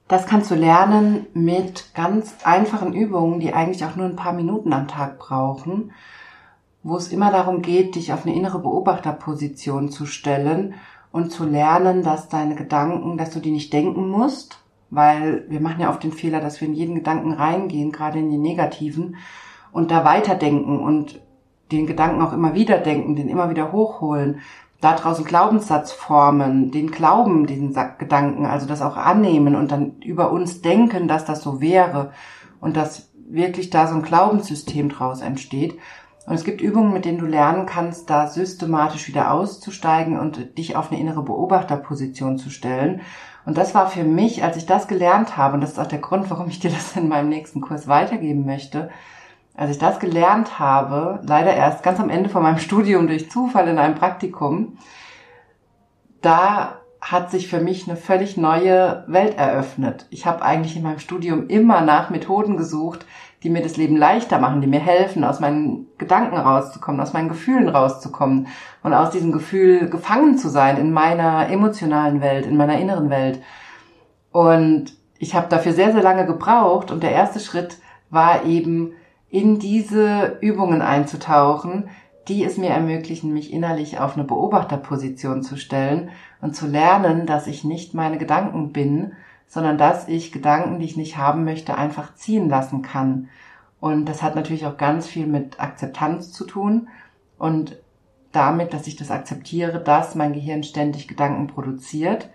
Das 0.07 0.25
kannst 0.25 0.49
du 0.49 0.55
lernen 0.55 1.27
mit 1.33 1.93
ganz 1.93 2.35
einfachen 2.43 2.93
Übungen, 2.93 3.41
die 3.41 3.53
eigentlich 3.53 3.83
auch 3.83 3.97
nur 3.97 4.05
ein 4.05 4.15
paar 4.15 4.31
Minuten 4.31 4.71
am 4.71 4.87
Tag 4.87 5.19
brauchen, 5.19 5.91
wo 6.81 6.95
es 6.95 7.11
immer 7.11 7.29
darum 7.29 7.61
geht, 7.61 7.95
dich 7.95 8.13
auf 8.13 8.25
eine 8.25 8.33
innere 8.33 8.59
Beobachterposition 8.59 9.89
zu 9.89 10.05
stellen 10.05 10.75
und 11.11 11.31
zu 11.31 11.43
lernen, 11.43 12.03
dass 12.03 12.29
deine 12.29 12.55
Gedanken, 12.55 13.17
dass 13.17 13.31
du 13.31 13.39
die 13.39 13.51
nicht 13.51 13.73
denken 13.73 14.07
musst, 14.09 14.59
weil 14.89 15.43
wir 15.49 15.59
machen 15.59 15.81
ja 15.81 15.89
oft 15.89 16.03
den 16.03 16.13
Fehler, 16.13 16.39
dass 16.39 16.61
wir 16.61 16.69
in 16.69 16.73
jeden 16.73 16.95
Gedanken 16.95 17.33
reingehen, 17.33 17.91
gerade 17.91 18.19
in 18.19 18.29
die 18.29 18.37
negativen, 18.37 19.17
und 19.73 19.91
da 19.91 20.05
weiterdenken 20.05 20.79
und 20.79 21.19
den 21.71 21.87
Gedanken 21.87 22.21
auch 22.21 22.33
immer 22.33 22.53
wieder 22.53 22.77
denken, 22.77 23.15
den 23.15 23.29
immer 23.29 23.49
wieder 23.49 23.71
hochholen, 23.71 24.41
daraus 24.81 25.17
einen 25.17 25.25
Glaubenssatz 25.25 25.91
formen, 25.91 26.71
den 26.71 26.91
Glauben, 26.91 27.47
diesen 27.47 27.75
Gedanken, 27.97 28.45
also 28.45 28.67
das 28.67 28.81
auch 28.81 28.95
annehmen 28.95 29.55
und 29.55 29.71
dann 29.71 29.97
über 29.99 30.31
uns 30.31 30.61
denken, 30.61 31.07
dass 31.07 31.25
das 31.25 31.41
so 31.41 31.61
wäre 31.61 32.11
und 32.61 32.77
dass 32.77 33.09
wirklich 33.29 33.69
da 33.69 33.87
so 33.87 33.95
ein 33.95 34.03
Glaubenssystem 34.03 34.89
draus 34.89 35.21
entsteht. 35.21 35.77
Und 36.27 36.35
es 36.35 36.43
gibt 36.43 36.61
Übungen, 36.61 36.93
mit 36.93 37.05
denen 37.05 37.19
du 37.19 37.25
lernen 37.25 37.65
kannst, 37.65 38.09
da 38.09 38.27
systematisch 38.27 39.07
wieder 39.07 39.31
auszusteigen 39.31 40.19
und 40.19 40.57
dich 40.57 40.75
auf 40.75 40.91
eine 40.91 40.99
innere 40.99 41.23
Beobachterposition 41.23 42.37
zu 42.37 42.49
stellen. 42.49 43.01
Und 43.45 43.57
das 43.57 43.73
war 43.73 43.87
für 43.87 44.03
mich, 44.03 44.43
als 44.43 44.57
ich 44.57 44.65
das 44.65 44.89
gelernt 44.89 45.37
habe, 45.37 45.55
und 45.55 45.61
das 45.61 45.71
ist 45.71 45.79
auch 45.79 45.87
der 45.87 45.99
Grund, 45.99 46.29
warum 46.29 46.49
ich 46.49 46.59
dir 46.59 46.69
das 46.69 46.97
in 46.97 47.07
meinem 47.07 47.29
nächsten 47.29 47.61
Kurs 47.61 47.87
weitergeben 47.87 48.45
möchte, 48.45 48.89
als 49.57 49.71
ich 49.71 49.79
das 49.79 49.99
gelernt 49.99 50.59
habe, 50.59 51.19
leider 51.23 51.53
erst 51.53 51.83
ganz 51.83 51.99
am 51.99 52.09
Ende 52.09 52.29
von 52.29 52.43
meinem 52.43 52.59
Studium 52.59 53.07
durch 53.07 53.29
Zufall 53.29 53.67
in 53.67 53.79
einem 53.79 53.95
Praktikum, 53.95 54.77
da 56.21 56.77
hat 57.01 57.31
sich 57.31 57.47
für 57.47 57.59
mich 57.59 57.87
eine 57.87 57.97
völlig 57.97 58.37
neue 58.37 59.03
Welt 59.07 59.37
eröffnet. 59.37 60.07
Ich 60.09 60.25
habe 60.25 60.43
eigentlich 60.43 60.75
in 60.75 60.83
meinem 60.83 60.99
Studium 60.99 61.47
immer 61.47 61.81
nach 61.81 62.09
Methoden 62.09 62.57
gesucht, 62.57 63.05
die 63.43 63.49
mir 63.49 63.61
das 63.61 63.77
Leben 63.77 63.95
leichter 63.95 64.39
machen, 64.39 64.61
die 64.61 64.67
mir 64.67 64.79
helfen, 64.79 65.23
aus 65.23 65.39
meinen 65.39 65.87
Gedanken 65.97 66.37
rauszukommen, 66.37 66.99
aus 66.99 67.13
meinen 67.13 67.29
Gefühlen 67.29 67.69
rauszukommen 67.69 68.47
und 68.83 68.93
aus 68.93 69.11
diesem 69.11 69.31
Gefühl 69.31 69.89
gefangen 69.89 70.37
zu 70.37 70.49
sein 70.49 70.77
in 70.77 70.91
meiner 70.91 71.49
emotionalen 71.49 72.19
Welt, 72.19 72.45
in 72.45 72.57
meiner 72.57 72.79
inneren 72.79 73.09
Welt. 73.09 73.41
Und 74.31 74.93
ich 75.19 75.35
habe 75.35 75.47
dafür 75.49 75.73
sehr, 75.73 75.91
sehr 75.91 76.03
lange 76.03 76.25
gebraucht 76.25 76.91
und 76.91 77.03
der 77.03 77.11
erste 77.11 77.39
Schritt 77.39 77.77
war 78.09 78.43
eben, 78.45 78.93
in 79.29 79.59
diese 79.59 80.37
Übungen 80.41 80.81
einzutauchen, 80.81 81.89
die 82.27 82.43
es 82.43 82.57
mir 82.57 82.69
ermöglichen, 82.69 83.33
mich 83.33 83.53
innerlich 83.53 83.99
auf 83.99 84.15
eine 84.15 84.25
Beobachterposition 84.25 85.43
zu 85.43 85.55
stellen 85.57 86.09
und 86.41 86.55
zu 86.55 86.67
lernen, 86.67 87.25
dass 87.25 87.47
ich 87.47 87.63
nicht 87.63 87.93
meine 87.93 88.17
Gedanken 88.17 88.73
bin, 88.73 89.13
sondern 89.47 89.77
dass 89.77 90.07
ich 90.07 90.31
Gedanken, 90.31 90.79
die 90.79 90.85
ich 90.85 90.97
nicht 90.97 91.17
haben 91.17 91.45
möchte, 91.45 91.77
einfach 91.77 92.15
ziehen 92.15 92.49
lassen 92.49 92.81
kann. 92.81 93.29
Und 93.79 94.05
das 94.05 94.21
hat 94.23 94.35
natürlich 94.35 94.65
auch 94.65 94.77
ganz 94.77 95.07
viel 95.07 95.27
mit 95.27 95.59
Akzeptanz 95.59 96.31
zu 96.31 96.45
tun 96.45 96.89
und 97.37 97.77
damit, 98.31 98.73
dass 98.73 98.87
ich 98.87 98.97
das 98.97 99.09
akzeptiere, 99.09 99.79
dass 99.79 100.15
mein 100.15 100.33
Gehirn 100.33 100.63
ständig 100.63 101.07
Gedanken 101.07 101.47
produziert. 101.47 102.29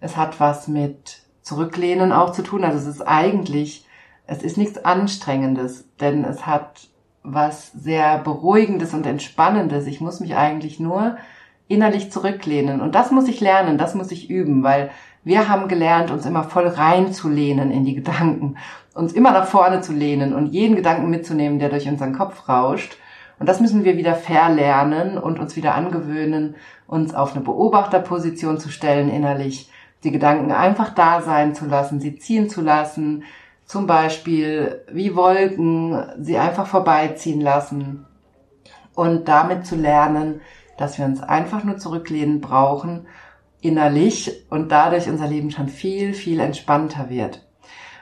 Es 0.00 0.16
hat 0.16 0.38
was 0.38 0.68
mit 0.68 1.22
Zurücklehnen 1.42 2.12
auch 2.12 2.32
zu 2.32 2.42
tun. 2.42 2.64
Also 2.64 2.78
es 2.78 2.86
ist 2.86 3.02
eigentlich 3.02 3.83
es 4.26 4.42
ist 4.42 4.56
nichts 4.56 4.84
Anstrengendes, 4.84 5.88
denn 6.00 6.24
es 6.24 6.46
hat 6.46 6.88
was 7.22 7.72
sehr 7.72 8.18
Beruhigendes 8.18 8.94
und 8.94 9.06
Entspannendes. 9.06 9.86
Ich 9.86 10.00
muss 10.00 10.20
mich 10.20 10.36
eigentlich 10.36 10.78
nur 10.80 11.16
innerlich 11.68 12.12
zurücklehnen. 12.12 12.80
Und 12.80 12.94
das 12.94 13.10
muss 13.10 13.28
ich 13.28 13.40
lernen, 13.40 13.78
das 13.78 13.94
muss 13.94 14.12
ich 14.12 14.30
üben, 14.30 14.62
weil 14.62 14.90
wir 15.24 15.48
haben 15.48 15.68
gelernt, 15.68 16.10
uns 16.10 16.26
immer 16.26 16.44
voll 16.44 16.66
reinzulehnen 16.66 17.70
in 17.70 17.84
die 17.84 17.94
Gedanken, 17.94 18.56
uns 18.94 19.14
immer 19.14 19.32
nach 19.32 19.46
vorne 19.46 19.80
zu 19.80 19.92
lehnen 19.92 20.34
und 20.34 20.52
jeden 20.52 20.76
Gedanken 20.76 21.08
mitzunehmen, 21.08 21.58
der 21.58 21.70
durch 21.70 21.88
unseren 21.88 22.12
Kopf 22.12 22.48
rauscht. 22.48 22.98
Und 23.38 23.48
das 23.48 23.60
müssen 23.60 23.84
wir 23.84 23.96
wieder 23.96 24.14
verlernen 24.14 25.18
und 25.18 25.38
uns 25.40 25.56
wieder 25.56 25.74
angewöhnen, 25.74 26.56
uns 26.86 27.14
auf 27.14 27.34
eine 27.34 27.42
Beobachterposition 27.42 28.58
zu 28.58 28.68
stellen 28.68 29.10
innerlich, 29.10 29.70
die 30.04 30.12
Gedanken 30.12 30.52
einfach 30.52 30.90
da 30.90 31.22
sein 31.22 31.54
zu 31.54 31.64
lassen, 31.64 31.98
sie 31.98 32.16
ziehen 32.16 32.50
zu 32.50 32.60
lassen, 32.60 33.24
zum 33.66 33.86
Beispiel 33.86 34.82
wie 34.90 35.16
Wolken, 35.16 36.04
sie 36.20 36.38
einfach 36.38 36.66
vorbeiziehen 36.66 37.40
lassen 37.40 38.06
und 38.94 39.28
damit 39.28 39.66
zu 39.66 39.76
lernen, 39.76 40.40
dass 40.76 40.98
wir 40.98 41.04
uns 41.04 41.22
einfach 41.22 41.64
nur 41.64 41.78
zurücklehnen 41.78 42.40
brauchen, 42.40 43.06
innerlich 43.60 44.44
und 44.50 44.70
dadurch 44.70 45.08
unser 45.08 45.26
Leben 45.26 45.50
schon 45.50 45.68
viel, 45.68 46.14
viel 46.14 46.40
entspannter 46.40 47.08
wird. 47.08 47.46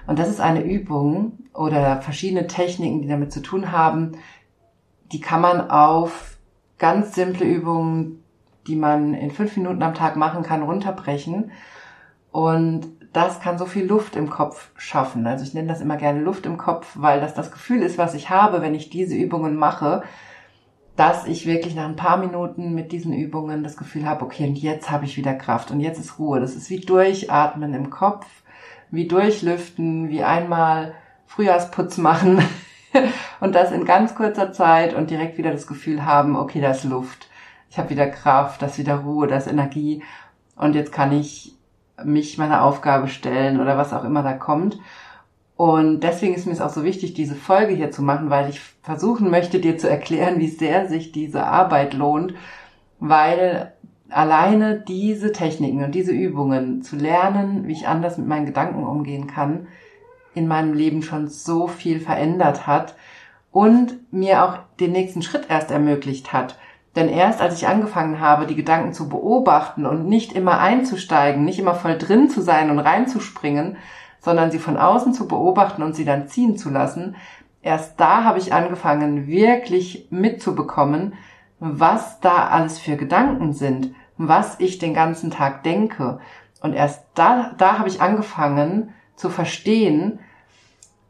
Und 0.07 0.19
das 0.19 0.29
ist 0.29 0.41
eine 0.41 0.63
Übung 0.63 1.39
oder 1.55 2.03
verschiedene 2.03 2.47
Techniken, 2.49 3.03
die 3.03 3.09
damit 3.09 3.33
zu 3.33 3.41
tun 3.41 3.71
haben, 3.71 4.13
die 5.13 5.21
kann 5.21 5.41
man 5.41 5.71
auf 5.71 6.39
ganz 6.79 7.15
simple 7.15 7.47
Übungen, 7.47 8.25
die 8.67 8.77
man 8.77 9.15
in 9.15 9.31
fünf 9.31 9.57
Minuten 9.57 9.83
am 9.83 9.95
Tag 9.95 10.17
machen 10.17 10.43
kann, 10.43 10.63
runterbrechen. 10.63 11.53
Und 12.33 12.89
das 13.13 13.41
kann 13.41 13.59
so 13.59 13.67
viel 13.67 13.85
Luft 13.85 14.17
im 14.17 14.31
Kopf 14.31 14.71
schaffen. 14.77 15.27
Also 15.27 15.45
ich 15.45 15.55
nenne 15.55 15.69
das 15.69 15.81
immer 15.81 15.97
gerne 15.97 16.21
Luft 16.21 16.47
im 16.47 16.57
Kopf, 16.57 16.93
weil 16.95 17.21
das 17.21 17.35
das 17.35 17.53
Gefühl 17.53 17.83
ist, 17.83 17.99
was 17.99 18.15
ich 18.15 18.31
habe, 18.31 18.63
wenn 18.63 18.75
ich 18.75 18.91
diese 18.91 19.15
Übungen 19.15 19.57
mache, 19.57 20.03
dass 20.97 21.27
ich 21.27 21.47
wirklich 21.47 21.75
nach 21.75 21.87
ein 21.87 21.97
paar 21.97 22.17
Minuten 22.17 22.75
mit 22.75 22.93
diesen 22.93 23.13
Übungen 23.13 23.63
das 23.63 23.77
Gefühl 23.77 24.07
habe, 24.07 24.25
okay, 24.25 24.47
und 24.47 24.57
jetzt 24.57 24.91
habe 24.91 25.05
ich 25.05 25.17
wieder 25.17 25.35
Kraft 25.35 25.71
und 25.71 25.81
jetzt 25.81 25.99
ist 25.99 26.19
Ruhe. 26.19 26.41
Das 26.41 26.55
ist 26.55 26.71
wie 26.71 26.81
Durchatmen 26.81 27.75
im 27.75 27.91
Kopf, 27.91 28.27
wie 28.91 29.09
Durchlüften, 29.09 30.09
wie 30.09 30.23
einmal 30.23 30.95
Frühjahrsputz 31.27 31.99
machen 31.99 32.43
und 33.41 33.55
das 33.55 33.73
in 33.73 33.85
ganz 33.85 34.15
kurzer 34.15 34.53
Zeit 34.53 34.95
und 34.95 35.11
direkt 35.11 35.39
wieder 35.39 35.51
das 35.51 35.67
Gefühl 35.67 36.05
haben, 36.05 36.37
okay, 36.37 36.61
da 36.61 36.71
ist 36.71 36.85
Luft, 36.85 37.29
ich 37.71 37.79
habe 37.79 37.91
wieder 37.91 38.07
Kraft, 38.07 38.61
da 38.61 38.67
ist 38.67 38.79
wieder 38.79 38.97
Ruhe, 38.97 39.27
da 39.27 39.37
ist 39.37 39.47
Energie 39.47 40.03
und 40.57 40.75
jetzt 40.75 40.93
kann 40.93 41.13
ich 41.13 41.57
mich 42.05 42.39
meiner 42.39 42.63
Aufgabe 42.65 43.09
stellen 43.09 43.61
oder 43.61 43.77
was 43.77 43.93
auch 43.93 44.05
immer 44.05 44.23
da 44.23 44.33
kommt. 44.33 44.79
Und 45.57 46.01
deswegen 46.01 46.35
ist 46.35 46.47
mir 46.47 46.53
es 46.53 46.61
auch 46.61 46.71
so 46.71 46.83
wichtig, 46.83 47.15
diese 47.15 47.35
Folge 47.35 47.75
hier 47.75 47.91
zu 47.91 48.03
machen, 48.03 48.31
weil 48.31 48.49
ich 48.49 48.61
versuchen 48.83 49.31
möchte, 49.31 49.61
dir 49.61 49.79
zu 49.79 49.89
erklären, 49.89 50.41
wie 50.41 50.49
sehr 50.49 50.89
sich 50.89 51.13
diese 51.13 51.47
Arbeit 51.47 51.95
lohnt, 51.95 52.35
weil 52.99 53.73
alleine 54.09 54.81
diese 54.81 55.33
Techniken 55.33 55.85
und 55.85 55.95
diese 55.95 56.13
Übungen 56.13 56.83
zu 56.83 56.97
lernen, 56.97 57.67
wie 57.67 57.73
ich 57.73 57.89
anders 57.89 58.19
mit 58.19 58.27
meinen 58.27 58.47
Gedanken 58.47 58.85
umgehen 58.85 59.27
kann, 59.27 59.69
in 60.35 60.49
meinem 60.49 60.75
Leben 60.75 61.03
schon 61.03 61.29
so 61.29 61.69
viel 61.69 62.01
verändert 62.01 62.67
hat 62.67 62.97
und 63.51 64.13
mir 64.13 64.45
auch 64.45 64.59
den 64.81 64.93
nächsten 64.93 65.23
Schritt 65.23 65.47
erst 65.49 65.71
ermöglicht 65.71 66.33
hat. 66.33 66.59
Denn 66.95 67.09
erst 67.09 67.41
als 67.41 67.55
ich 67.55 67.67
angefangen 67.67 68.21
habe, 68.21 68.47
die 68.47 68.55
Gedanken 68.55 68.93
zu 68.93 69.09
beobachten 69.09 69.87
und 69.87 70.07
nicht 70.07 70.33
immer 70.33 70.61
einzusteigen, 70.61 71.45
nicht 71.45 71.59
immer 71.59 71.75
voll 71.75 71.97
drin 71.97 72.29
zu 72.29 72.43
sein 72.43 72.71
und 72.71 72.79
reinzuspringen, 72.79 73.79
sondern 74.21 74.51
sie 74.51 74.59
von 74.59 74.77
außen 74.77 75.15
zu 75.15 75.27
beobachten 75.27 75.83
und 75.83 75.95
sie 75.97 76.05
dann 76.05 76.29
ziehen 76.29 76.57
zu 76.57 76.71
lassen, 76.71 77.17
erst 77.63 77.99
da 77.99 78.25
habe 78.25 78.39
ich 78.39 78.53
angefangen, 78.53 79.27
wirklich 79.27 80.07
mitzubekommen, 80.11 81.15
was 81.59 82.21
da 82.21 82.49
alles 82.49 82.79
für 82.79 82.97
Gedanken 82.97 83.53
sind, 83.53 83.95
was 84.19 84.61
ich 84.61 84.79
den 84.79 84.95
ganzen 84.95 85.31
Tag 85.31 85.63
denke. 85.63 86.19
Und 86.61 86.75
erst 86.75 87.05
da, 87.15 87.53
da 87.57 87.79
habe 87.79 87.89
ich 87.89 88.03
angefangen 88.03 88.93
zu 89.17 89.31
verstehen, 89.31 90.21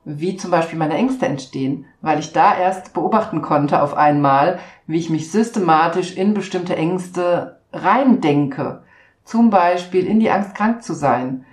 wie 0.04 0.36
zum 0.36 0.50
Beispiel 0.50 0.78
meine 0.78 0.94
Ängste 0.94 1.26
entstehen, 1.26 1.86
weil 2.00 2.18
ich 2.18 2.32
da 2.32 2.56
erst 2.56 2.92
beobachten 2.92 3.40
konnte 3.40 3.82
auf 3.82 3.96
einmal, 3.96 4.58
wie 4.86 4.98
ich 4.98 5.10
mich 5.10 5.30
systematisch 5.30 6.16
in 6.16 6.34
bestimmte 6.34 6.76
Ängste 6.76 7.60
reindenke. 7.72 8.82
Zum 9.24 9.50
Beispiel 9.50 10.06
in 10.06 10.18
die 10.18 10.30
Angst, 10.30 10.54
krank 10.54 10.82
zu 10.82 10.94
sein. 10.94 11.44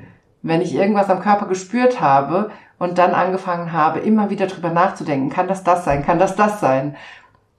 Wenn 0.41 0.61
ich 0.61 0.73
irgendwas 0.73 1.09
am 1.09 1.21
Körper 1.21 1.45
gespürt 1.45 2.01
habe 2.01 2.49
und 2.79 2.97
dann 2.97 3.13
angefangen 3.13 3.71
habe, 3.71 3.99
immer 3.99 4.29
wieder 4.29 4.47
drüber 4.47 4.71
nachzudenken, 4.71 5.29
kann 5.29 5.47
das 5.47 5.63
das 5.63 5.85
sein, 5.85 6.03
kann 6.03 6.17
das 6.17 6.35
das 6.35 6.59
sein, 6.59 6.95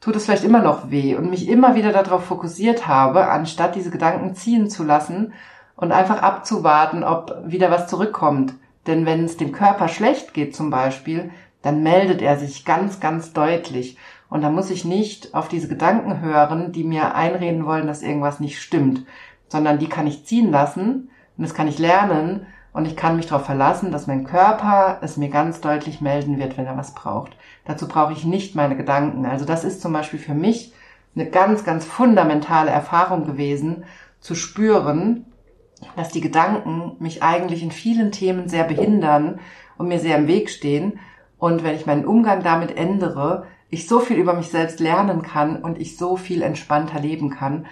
tut 0.01 0.17
es 0.17 0.25
vielleicht 0.25 0.45
immer 0.45 0.63
noch 0.63 0.91
weh 0.91 1.15
und 1.15 1.31
mich 1.31 1.49
immer 1.49 1.75
wieder 1.75 1.93
darauf 1.93 2.25
fokussiert 2.25 2.89
habe, 2.89 3.29
anstatt 3.29 3.77
diese 3.77 3.91
Gedanken 3.91 4.35
ziehen 4.35 4.69
zu 4.69 4.83
lassen 4.83 5.35
und 5.77 5.93
einfach 5.93 6.23
abzuwarten, 6.23 7.05
ob 7.05 7.35
wieder 7.45 7.71
was 7.71 7.87
zurückkommt. 7.87 8.55
Denn 8.87 9.07
wenn 9.07 9.25
es 9.25 9.37
dem 9.37 9.53
Körper 9.53 9.89
schlecht 9.89 10.35
geht 10.35 10.55
zum 10.57 10.71
Beispiel, 10.71 11.31
dann 11.63 11.83
meldet 11.83 12.23
er 12.23 12.39
sich 12.39 12.65
ganz, 12.65 13.01
ganz 13.01 13.33
deutlich. 13.33 13.99
Und 14.29 14.43
da 14.43 14.51
muss 14.51 14.71
ich 14.71 14.85
nicht 14.85 15.35
auf 15.35 15.49
diese 15.49 15.69
Gedanken 15.69 16.21
hören, 16.21 16.73
die 16.73 16.85
mir 16.85 17.15
einreden 17.15 17.67
wollen, 17.67 17.87
dass 17.87 18.03
irgendwas 18.03 18.41
nicht 18.41 18.61
stimmt, 18.61 19.05
sondern 19.49 19.79
die 19.79 19.89
kann 19.89 20.07
ich 20.07 20.25
ziehen 20.25 20.51
lassen 20.51 21.11
und 21.37 21.45
das 21.45 21.55
kann 21.55 21.69
ich 21.69 21.79
lernen 21.79 22.47
und 22.73 22.87
ich 22.87 22.97
kann 22.97 23.17
mich 23.17 23.27
darauf 23.27 23.45
verlassen, 23.45 23.91
dass 23.91 24.07
mein 24.07 24.25
Körper 24.25 24.99
es 25.03 25.17
mir 25.17 25.29
ganz 25.29 25.61
deutlich 25.61 26.01
melden 26.01 26.39
wird, 26.39 26.57
wenn 26.57 26.67
er 26.67 26.77
was 26.77 26.95
braucht. 26.95 27.37
Dazu 27.65 27.89
brauche 27.89 28.13
ich 28.13 28.25
nicht 28.25 28.55
meine 28.55 28.77
Gedanken. 28.77 29.27
Also 29.27 29.45
das 29.45 29.65
ist 29.65 29.83
zum 29.83 29.93
Beispiel 29.93 30.21
für 30.21 30.35
mich 30.35 30.73
eine 31.17 31.27
ganz, 31.29 31.65
ganz 31.65 31.85
fundamentale 31.85 32.71
Erfahrung 32.71 33.27
gewesen, 33.27 33.85
zu 34.21 34.35
spüren, 34.35 35.27
dass 35.97 36.11
die 36.11 36.21
Gedanken 36.21 36.97
mich 36.99 37.23
eigentlich 37.23 37.63
in 37.63 37.71
vielen 37.71 38.13
Themen 38.13 38.49
sehr 38.49 38.65
behindern 38.65 39.41
und 39.79 39.89
mir 39.89 39.99
sehr 39.99 40.19
im 40.19 40.27
Weg 40.27 40.51
stehen. 40.51 40.99
Und 41.39 41.65
wenn 41.65 41.75
ich 41.75 41.87
meinen 41.87 42.05
Umgang 42.05 42.43
damit 42.43 42.77
ändere, 42.77 43.47
ich 43.71 43.87
so 43.89 44.01
viel 44.01 44.17
über 44.17 44.35
mich 44.35 44.49
selbst 44.49 44.81
lernen 44.81 45.23
kann 45.23 45.57
und 45.57 45.81
ich 45.81 45.97
so 45.97 46.17
viel 46.17 46.43
entspannter 46.43 47.01
leben 47.01 47.31
kann. 47.31 47.67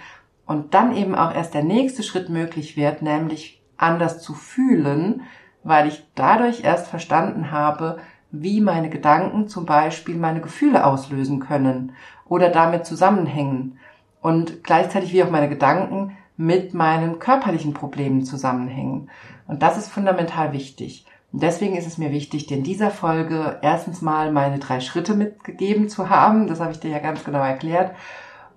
Und 0.45 0.73
dann 0.73 0.95
eben 0.95 1.13
auch 1.13 1.33
erst 1.33 1.53
der 1.53 1.63
nächste 1.63 2.01
Schritt 2.01 2.29
möglich 2.29 2.75
wird, 2.77 3.01
nämlich 3.01 3.61
anders 3.77 4.21
zu 4.21 4.33
fühlen, 4.33 5.21
weil 5.63 5.87
ich 5.87 6.05
dadurch 6.15 6.63
erst 6.63 6.87
verstanden 6.87 7.51
habe, 7.51 7.99
wie 8.31 8.61
meine 8.61 8.89
Gedanken 8.89 9.47
zum 9.47 9.65
Beispiel 9.65 10.15
meine 10.15 10.41
Gefühle 10.41 10.85
auslösen 10.85 11.39
können 11.39 11.93
oder 12.27 12.49
damit 12.49 12.85
zusammenhängen 12.85 13.79
und 14.21 14.63
gleichzeitig 14.63 15.13
wie 15.13 15.23
auch 15.23 15.31
meine 15.31 15.49
Gedanken 15.49 16.17
mit 16.39 16.73
meinen 16.73 17.19
körperlichen 17.19 17.73
Problemen 17.73 18.23
zusammenhängen. 18.23 19.09
Und 19.45 19.61
das 19.61 19.77
ist 19.77 19.89
fundamental 19.89 20.53
wichtig. 20.53 21.05
Und 21.33 21.43
deswegen 21.43 21.75
ist 21.75 21.85
es 21.85 21.97
mir 21.97 22.11
wichtig, 22.11 22.47
dir 22.47 22.55
in 22.55 22.63
dieser 22.63 22.91
Folge 22.91 23.59
erstens 23.61 24.01
mal 24.01 24.31
meine 24.31 24.57
drei 24.57 24.79
Schritte 24.79 25.15
mitgegeben 25.15 25.89
zu 25.89 26.09
haben. 26.09 26.47
Das 26.47 26.61
habe 26.61 26.71
ich 26.71 26.79
dir 26.79 26.91
ja 26.91 26.99
ganz 26.99 27.25
genau 27.25 27.39
erklärt. 27.39 27.93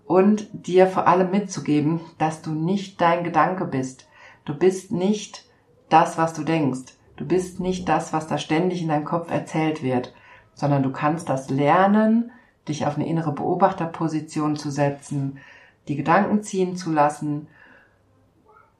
Und 0.07 0.47
dir 0.53 0.87
vor 0.87 1.09
allem 1.09 1.33
mitzugeben, 1.33 2.01
dass 2.19 2.41
du 2.41 2.53
nicht 2.53 3.01
dein 3.01 3.25
Gedanke 3.25 3.65
bist. 3.65 4.09
Du 4.45 4.57
bist 4.57 4.93
nicht 4.93 5.45
das, 5.89 6.17
was 6.17 6.35
du 6.35 6.45
denkst. 6.45 6.95
Du 7.17 7.27
bist 7.27 7.59
nicht 7.59 7.89
das, 7.89 8.13
was 8.13 8.29
da 8.29 8.39
ständig 8.39 8.81
in 8.81 8.89
deinem 8.89 9.05
Kopf 9.05 9.29
erzählt 9.29 9.83
wird, 9.83 10.15
sondern 10.55 10.85
du 10.85 10.93
kannst 10.93 11.29
das 11.29 11.51
lernen, 11.51 12.31
dich 12.69 12.87
auf 12.87 12.95
eine 12.95 13.09
innere 13.09 13.33
Beobachterposition 13.33 14.55
zu 14.55 14.71
setzen, 14.71 15.41
die 15.89 15.97
Gedanken 15.97 16.45
ziehen 16.45 16.77
zu 16.77 16.93
lassen 16.93 17.49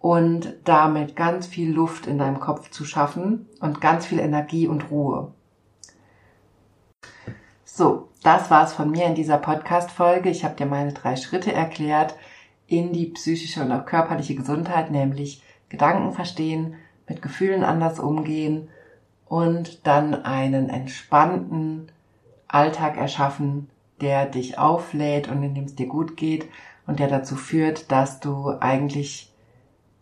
und 0.03 0.55
damit 0.65 1.15
ganz 1.15 1.47
viel 1.47 1.73
Luft 1.73 2.09
in 2.09 2.19
deinem 2.19 2.41
Kopf 2.41 2.71
zu 2.71 2.85
schaffen 2.85 3.47
und 3.61 3.81
ganz 3.81 4.05
viel 4.05 4.19
Energie 4.19 4.67
und 4.67 4.91
Ruhe. 4.91 5.33
So, 7.65 8.09
das 8.25 8.51
war's 8.51 8.75
von 8.75 8.91
mir 8.91 9.07
in 9.07 9.15
dieser 9.15 9.39
Podcast-Folge. 9.39 10.29
Ich 10.29 10.45
habe 10.45 10.57
dir 10.57 10.67
meine 10.67 10.93
drei 10.93 11.15
Schritte 11.15 11.53
erklärt 11.53 12.17
in 12.67 12.93
die 12.93 13.07
psychische 13.07 13.63
und 13.63 13.71
auch 13.71 13.87
körperliche 13.87 14.35
Gesundheit, 14.35 14.91
nämlich 14.91 15.43
Gedanken 15.69 16.13
verstehen, 16.13 16.75
mit 17.09 17.23
Gefühlen 17.23 17.63
anders 17.63 18.01
umgehen 18.01 18.69
und 19.27 19.87
dann 19.87 20.25
einen 20.25 20.69
entspannten 20.69 21.93
Alltag 22.49 22.97
erschaffen, 22.97 23.71
der 24.01 24.27
dich 24.27 24.59
auflädt 24.59 25.29
und 25.29 25.45
in 25.45 25.55
dem 25.55 25.65
es 25.65 25.77
dir 25.77 25.87
gut 25.87 26.17
geht 26.17 26.49
und 26.89 26.99
der 26.99 27.09
dazu 27.09 27.37
führt, 27.37 27.93
dass 27.93 28.19
du 28.19 28.51
eigentlich 28.59 29.32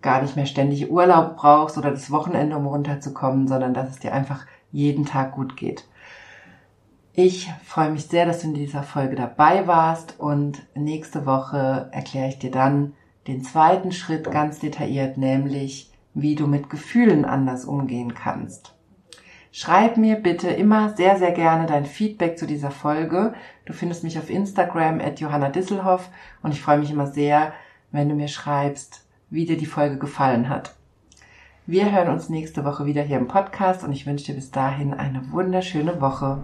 gar 0.02 0.22
nicht 0.22 0.36
mehr 0.36 0.46
ständig 0.46 0.90
Urlaub 0.90 1.36
brauchst 1.36 1.76
oder 1.78 1.90
das 1.90 2.10
Wochenende, 2.10 2.56
um 2.56 2.66
runterzukommen, 2.66 3.48
sondern 3.48 3.74
dass 3.74 3.90
es 3.90 3.98
dir 3.98 4.12
einfach 4.12 4.46
jeden 4.72 5.04
Tag 5.04 5.32
gut 5.32 5.56
geht. 5.56 5.86
Ich 7.12 7.50
freue 7.64 7.90
mich 7.90 8.06
sehr, 8.06 8.24
dass 8.24 8.40
du 8.40 8.48
in 8.48 8.54
dieser 8.54 8.82
Folge 8.82 9.16
dabei 9.16 9.66
warst 9.66 10.18
und 10.18 10.62
nächste 10.74 11.26
Woche 11.26 11.88
erkläre 11.92 12.28
ich 12.28 12.38
dir 12.38 12.50
dann 12.50 12.94
den 13.26 13.42
zweiten 13.42 13.92
Schritt 13.92 14.30
ganz 14.30 14.58
detailliert, 14.60 15.18
nämlich 15.18 15.92
wie 16.14 16.34
du 16.34 16.46
mit 16.46 16.70
Gefühlen 16.70 17.24
anders 17.24 17.64
umgehen 17.64 18.14
kannst. 18.14 18.74
Schreib 19.52 19.96
mir 19.96 20.16
bitte 20.16 20.48
immer 20.48 20.94
sehr, 20.96 21.18
sehr 21.18 21.32
gerne 21.32 21.66
dein 21.66 21.84
Feedback 21.84 22.38
zu 22.38 22.46
dieser 22.46 22.70
Folge. 22.70 23.34
Du 23.64 23.72
findest 23.72 24.04
mich 24.04 24.16
auf 24.16 24.30
Instagram 24.30 25.00
at 25.00 25.18
Johanna 25.18 25.48
Disselhoff 25.48 26.08
und 26.42 26.52
ich 26.52 26.60
freue 26.62 26.78
mich 26.78 26.90
immer 26.90 27.08
sehr, 27.08 27.52
wenn 27.90 28.08
du 28.08 28.14
mir 28.14 28.28
schreibst, 28.28 29.04
wie 29.30 29.46
dir 29.46 29.56
die 29.56 29.66
Folge 29.66 29.96
gefallen 29.96 30.48
hat. 30.48 30.74
Wir 31.66 31.92
hören 31.92 32.08
uns 32.08 32.28
nächste 32.28 32.64
Woche 32.64 32.84
wieder 32.84 33.02
hier 33.02 33.18
im 33.18 33.28
Podcast 33.28 33.84
und 33.84 33.92
ich 33.92 34.06
wünsche 34.06 34.26
dir 34.26 34.34
bis 34.34 34.50
dahin 34.50 34.92
eine 34.92 35.30
wunderschöne 35.30 36.00
Woche. 36.00 36.38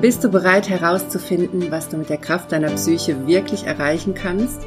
Bist 0.00 0.22
du 0.22 0.28
bereit 0.28 0.68
herauszufinden, 0.68 1.70
was 1.70 1.88
du 1.88 1.96
mit 1.96 2.10
der 2.10 2.18
Kraft 2.18 2.52
deiner 2.52 2.70
Psyche 2.70 3.26
wirklich 3.26 3.64
erreichen 3.64 4.14
kannst? 4.14 4.66